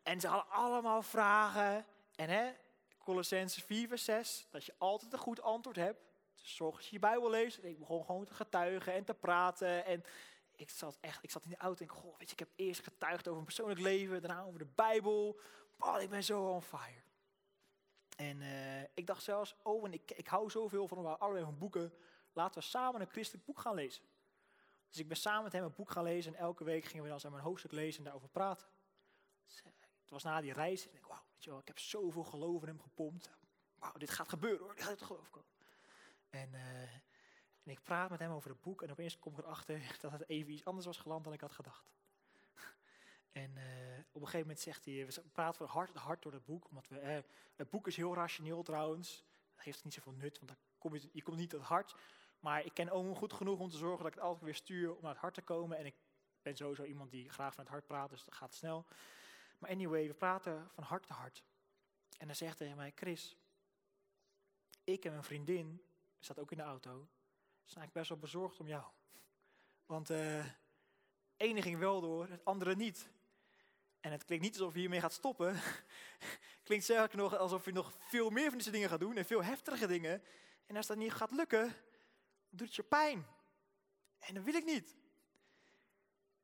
[0.03, 1.85] en ze hadden allemaal vragen.
[2.15, 2.51] En hè,
[2.97, 6.08] Colossense 4 vers 6, dat je altijd een goed antwoord hebt
[6.55, 7.57] zorg als je je Bijbel leest.
[7.57, 9.85] En ik begon gewoon te getuigen en te praten.
[9.85, 10.03] En
[10.55, 12.49] ik zat echt, ik zat in de auto en ik goh, weet je, ik heb
[12.55, 15.39] eerst getuigd over mijn persoonlijk leven, daarna over de Bijbel.
[15.77, 17.01] Oh, ik ben zo on fire.
[18.17, 21.93] En uh, ik dacht zelfs, oh, en ik, ik hou zoveel van allerlei van boeken.
[22.33, 24.03] Laten we samen een christelijk boek gaan lezen.
[24.89, 27.09] Dus ik ben samen met hem een boek gaan lezen en elke week gingen we
[27.09, 28.67] dan samen een hoofdstuk lezen en daarover praten.
[29.45, 29.71] Dus, uh,
[30.01, 32.61] het was na die reis en ik wow, weet je wel, ik heb zoveel geloof
[32.61, 33.29] in hem gepompt.
[33.75, 35.49] Wauw, dit gaat gebeuren hoor, dit gaat het geloof komen.
[36.29, 36.81] En, uh,
[37.63, 40.29] en, ik praat met hem over het boek en opeens kom ik erachter dat het
[40.29, 41.91] even iets anders was geland dan ik had gedacht.
[43.31, 46.69] en uh, op een gegeven moment zegt hij, we praten van hart door het boek.
[46.69, 47.17] Omdat we, uh,
[47.55, 49.23] het boek is heel rationeel trouwens.
[49.55, 51.95] Dat heeft niet zoveel nut, want kom je, je komt niet tot het hart.
[52.39, 54.95] Maar ik ken Oom goed genoeg om te zorgen dat ik het altijd weer stuur
[54.95, 55.77] om naar het hart te komen.
[55.77, 55.95] En ik
[56.41, 58.85] ben sowieso iemand die graag van het hart praat, dus dat gaat snel.
[59.57, 61.43] Maar anyway, we praten van hart tot hart.
[62.17, 63.37] En dan zegt hij mij, Chris,
[64.83, 65.88] ik en mijn vriendin
[66.19, 67.07] staat ook in de auto,
[67.65, 68.83] is eigenlijk best wel bezorgd om jou.
[69.85, 70.45] Want uh,
[71.37, 73.09] ene ging wel door, het andere niet.
[73.99, 75.59] En het klinkt niet alsof je hiermee gaat stoppen.
[76.63, 79.43] klinkt zelfs nog alsof je nog veel meer van deze dingen gaat doen en veel
[79.43, 80.23] heftige dingen.
[80.65, 81.75] En als dat niet gaat lukken,
[82.49, 83.27] doet het je pijn.
[84.19, 84.95] En dat wil ik niet.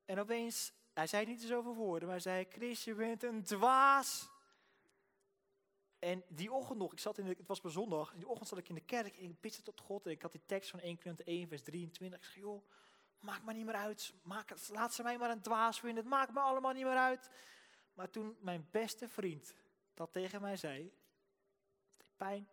[0.05, 4.29] En opeens, hij zei niet zoveel woorden, maar hij zei, Chris, je bent een dwaas.
[6.05, 8.57] En die ochtend nog, ik zat in de, het was bij zondag, die ochtend zat
[8.57, 10.05] ik in de kerk en ik bidde tot God.
[10.05, 12.19] En ik had die tekst van 1 Korinther 1 vers 23.
[12.19, 12.63] Ik zei, joh,
[13.19, 14.13] maakt me niet meer uit.
[14.23, 16.03] Maak, laat ze mij maar een dwaas vinden.
[16.03, 17.29] Het maakt me allemaal niet meer uit.
[17.93, 19.55] Maar toen mijn beste vriend
[19.93, 20.93] dat tegen mij zei,
[22.17, 22.47] pijn.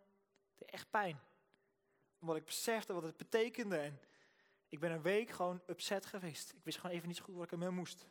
[0.56, 1.20] Deed echt pijn.
[2.20, 3.76] Omdat ik besefte wat het betekende.
[3.76, 4.00] En
[4.68, 6.52] ik ben een week gewoon upset geweest.
[6.52, 8.06] Ik wist gewoon even niet zo goed wat ik ermee moest.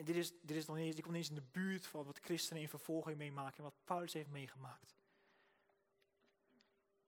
[0.00, 1.86] En dit is, dit is nog niet eens, ik kom niet eens in de buurt
[1.86, 4.96] van wat christenen in vervolging meemaken en wat Paulus heeft meegemaakt.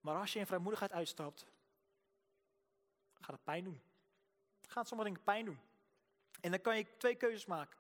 [0.00, 1.46] Maar als je in vrijmoedigheid uitstapt,
[3.14, 3.82] gaat het pijn doen.
[4.60, 5.60] Het gaat sommige dingen pijn doen.
[6.40, 7.78] En dan kan je twee keuzes maken.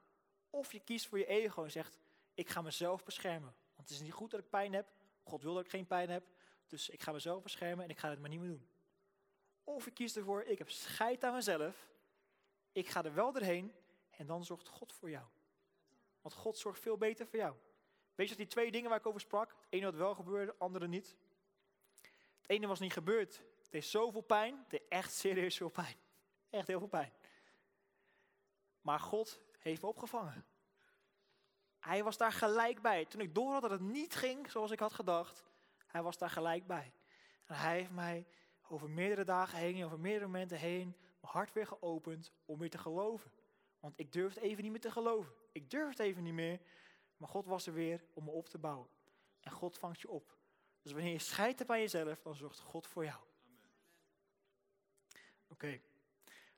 [0.50, 1.98] Of je kiest voor je ego en zegt,
[2.34, 3.54] ik ga mezelf beschermen.
[3.74, 4.92] Want het is niet goed dat ik pijn heb.
[5.22, 6.26] God wil dat ik geen pijn heb.
[6.66, 8.68] Dus ik ga mezelf beschermen en ik ga het maar niet meer doen.
[9.64, 11.88] Of je kiest ervoor, ik heb scheid aan mezelf.
[12.72, 13.74] Ik ga er wel doorheen
[14.16, 15.26] en dan zorgt God voor jou.
[16.20, 17.56] Want God zorgt veel beter voor jou.
[18.14, 19.50] Weet je dat die twee dingen waar ik over sprak?
[19.50, 21.16] Het ene wel gebeurde, het andere niet.
[22.40, 23.42] Het ene was niet gebeurd.
[23.62, 24.64] Het deed zoveel pijn.
[24.68, 25.96] Het echt serieus veel pijn.
[26.50, 27.12] Echt heel veel pijn.
[28.80, 30.46] Maar God heeft me opgevangen.
[31.78, 33.04] Hij was daar gelijk bij.
[33.04, 35.44] Toen ik door had dat het niet ging zoals ik had gedacht,
[35.86, 36.92] hij was daar gelijk bij.
[37.44, 38.26] En hij heeft mij
[38.68, 42.78] over meerdere dagen heen, over meerdere momenten heen, mijn hart weer geopend om weer te
[42.78, 43.32] geloven.
[43.82, 45.34] Want ik durfde even niet meer te geloven.
[45.52, 46.60] Ik durfde even niet meer.
[47.16, 48.88] Maar God was er weer om me op te bouwen.
[49.40, 50.36] En God vangt je op.
[50.82, 53.20] Dus wanneer je scheidt hebt aan jezelf, dan zorgt God voor jou.
[55.48, 55.80] Oké.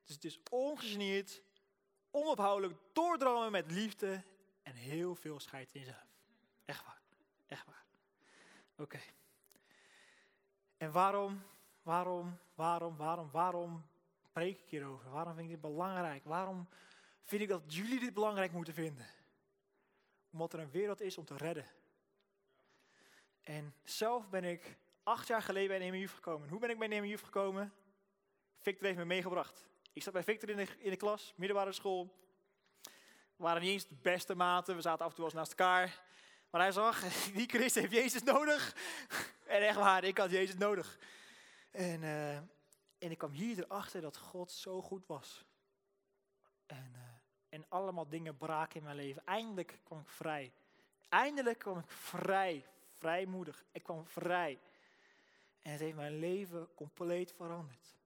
[0.05, 1.43] Dus het is ongegeneerd,
[2.11, 4.25] onophoudelijk doordromen met liefde
[4.63, 6.07] en heel veel scheid in jezelf.
[6.65, 7.03] Echt waar.
[7.47, 7.87] Echt waar.
[8.77, 9.01] Oké.
[10.77, 11.43] En waarom,
[11.83, 13.87] waarom, waarom, waarom, waarom
[14.33, 15.11] preek ik hierover?
[15.11, 16.25] Waarom vind ik dit belangrijk?
[16.25, 16.69] Waarom
[17.25, 19.07] vind ik dat jullie dit belangrijk moeten vinden?
[20.31, 21.67] Omdat er een wereld is om te redden.
[23.43, 26.49] En zelf ben ik acht jaar geleden bij NMU gekomen.
[26.49, 27.73] Hoe ben ik bij NMU gekomen?
[28.61, 29.67] Victor heeft me meegebracht.
[29.93, 32.23] Ik zat bij Victor in de, in de klas, middelbare school.
[33.37, 36.03] We waren niet eens de beste maten, we zaten af en toe eens naast elkaar.
[36.51, 37.01] Maar hij zag,
[37.35, 38.77] die Christ heeft Jezus nodig.
[39.47, 40.99] En echt waar, ik had Jezus nodig.
[41.71, 45.45] En, uh, en ik kwam hier erachter dat God zo goed was.
[46.67, 47.04] En, uh,
[47.55, 49.23] en allemaal dingen braken in mijn leven.
[49.25, 50.53] Eindelijk kwam ik vrij.
[51.09, 52.67] Eindelijk kwam ik vrij,
[52.99, 53.65] vrijmoedig.
[53.73, 54.61] Ik kwam vrij.
[55.63, 57.97] En het heeft mijn leven compleet veranderd.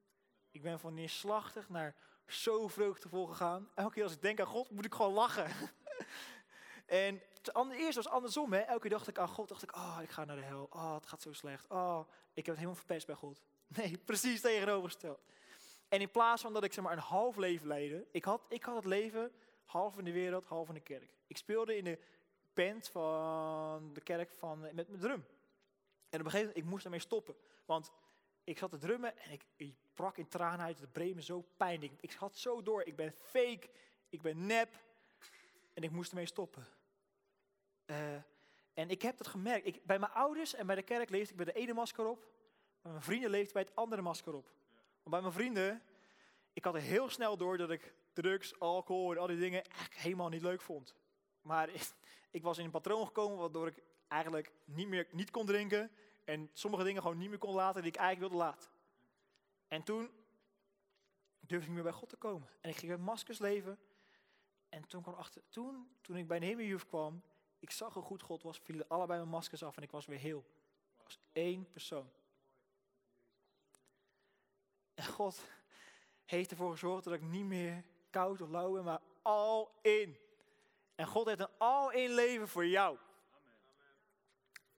[0.50, 1.94] Ik ben van neerslachtig naar
[2.26, 3.68] zo vreugdevol gegaan.
[3.74, 5.50] Elke keer als ik denk aan God, moet ik gewoon lachen.
[6.86, 7.22] en
[7.70, 8.52] eerst was andersom.
[8.52, 8.58] Hè.
[8.58, 10.66] Elke keer dacht ik aan God, dacht ik, oh, ik ga naar de hel.
[10.70, 11.66] Oh, het gaat zo slecht.
[11.68, 12.00] Oh,
[12.34, 13.42] ik heb het helemaal verpest bij God.
[13.76, 15.20] Nee, precies tegenovergesteld.
[15.88, 18.62] En in plaats van dat ik zeg maar een half leven leidde, ik had, ik
[18.62, 19.32] had het leven
[19.64, 21.14] half in de wereld, half in de kerk.
[21.26, 21.98] Ik speelde in de
[22.54, 25.26] band van de kerk van, met mijn drum.
[26.08, 27.36] En op een gegeven moment, ik moest ermee stoppen.
[27.64, 27.92] Want
[28.44, 30.78] ik zat te drummen en ik, ik brak in tranen uit.
[30.78, 31.82] Het breed zo pijn.
[31.82, 32.82] Ik, ik had zo door.
[32.82, 33.68] Ik ben fake.
[34.08, 34.68] Ik ben nep.
[35.74, 36.66] En ik moest ermee stoppen.
[37.86, 38.14] Uh,
[38.74, 39.66] en ik heb dat gemerkt.
[39.66, 42.26] Ik, bij mijn ouders en bij de kerk leefde ik bij de ene masker op.
[42.82, 44.50] Mijn vrienden leefde bij het andere masker op.
[45.02, 45.82] Want bij mijn vrienden,
[46.52, 50.00] ik had er heel snel door dat ik drugs, alcohol en al die dingen eigenlijk
[50.00, 50.94] helemaal niet leuk vond.
[51.40, 51.70] Maar
[52.30, 55.90] ik, was in een patroon gekomen waardoor ik eigenlijk niet meer niet kon drinken.
[56.24, 58.70] En sommige dingen gewoon niet meer kon laten die ik eigenlijk wilde laten.
[59.68, 60.10] En toen
[61.40, 62.48] durfde ik niet meer bij God te komen.
[62.60, 63.78] En ik ging met maskers leven.
[64.68, 67.22] En toen, kwam achter, toen, toen ik bij Nehemiah kwam,
[67.58, 70.18] ik zag hoe goed God was, vielen allebei mijn maskers af en ik was weer
[70.18, 70.44] heel.
[70.96, 72.10] Ik was één persoon.
[74.98, 75.40] En God
[76.24, 80.18] heeft ervoor gezorgd dat ik niet meer koud of lauw ben, maar all in.
[80.94, 82.98] En God heeft een all in leven voor jou.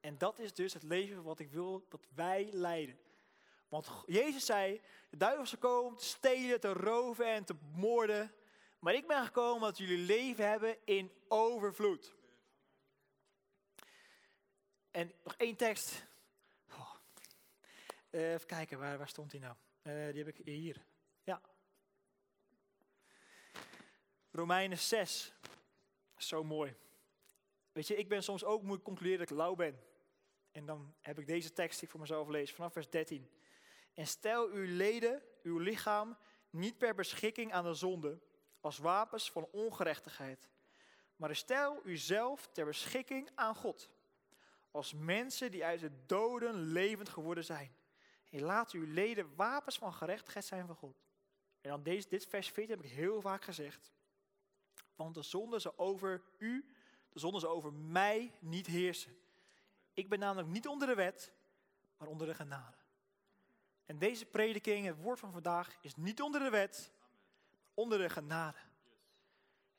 [0.01, 2.99] En dat is dus het leven wat ik wil dat wij leiden.
[3.69, 8.35] Want Jezus zei, de duivel is gekomen te stelen, te roven en te moorden.
[8.79, 12.15] Maar ik ben gekomen dat jullie leven hebben in overvloed.
[14.91, 16.07] En nog één tekst.
[16.71, 16.95] Oh.
[18.11, 19.57] Uh, even kijken, waar, waar stond die nou?
[19.83, 20.85] Uh, die heb ik hier.
[21.23, 21.43] Ja.
[24.31, 25.35] Romeinen 6.
[26.17, 26.77] Zo mooi.
[27.73, 29.81] Weet je, ik ben soms ook moet concluderen dat ik lauw ben.
[30.53, 33.31] En dan heb ik deze tekst die ik voor mezelf lees, vanaf vers 13.
[33.95, 36.19] En stel uw leden, uw lichaam,
[36.51, 38.21] niet per beschikking aan de zonde,
[38.61, 40.51] als wapens van ongerechtigheid.
[41.17, 43.91] Maar stel uzelf ter beschikking aan God,
[44.71, 47.75] als mensen die uit de doden levend geworden zijn.
[48.31, 51.03] En laat uw leden wapens van gerechtigheid zijn van God.
[51.61, 53.93] En dan deze, dit vers 14 heb ik heel vaak gezegd.
[54.95, 56.75] Want de zonde zal over u,
[57.09, 59.19] de zonde zal over mij niet heersen.
[59.95, 61.33] Ik ben namelijk niet onder de wet,
[61.97, 62.77] maar onder de genade.
[63.87, 66.93] En deze prediking, het woord van vandaag, is niet onder de wet,
[67.51, 68.59] maar onder de genade.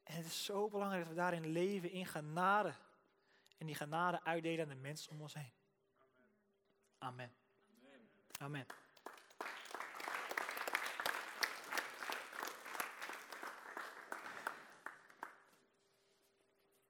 [0.03, 2.73] En het is zo belangrijk dat we daarin leven in genade.
[3.57, 5.51] En die genade uitdelen aan de mensen om ons heen.
[6.97, 7.40] Amen.
[8.41, 8.65] Amen.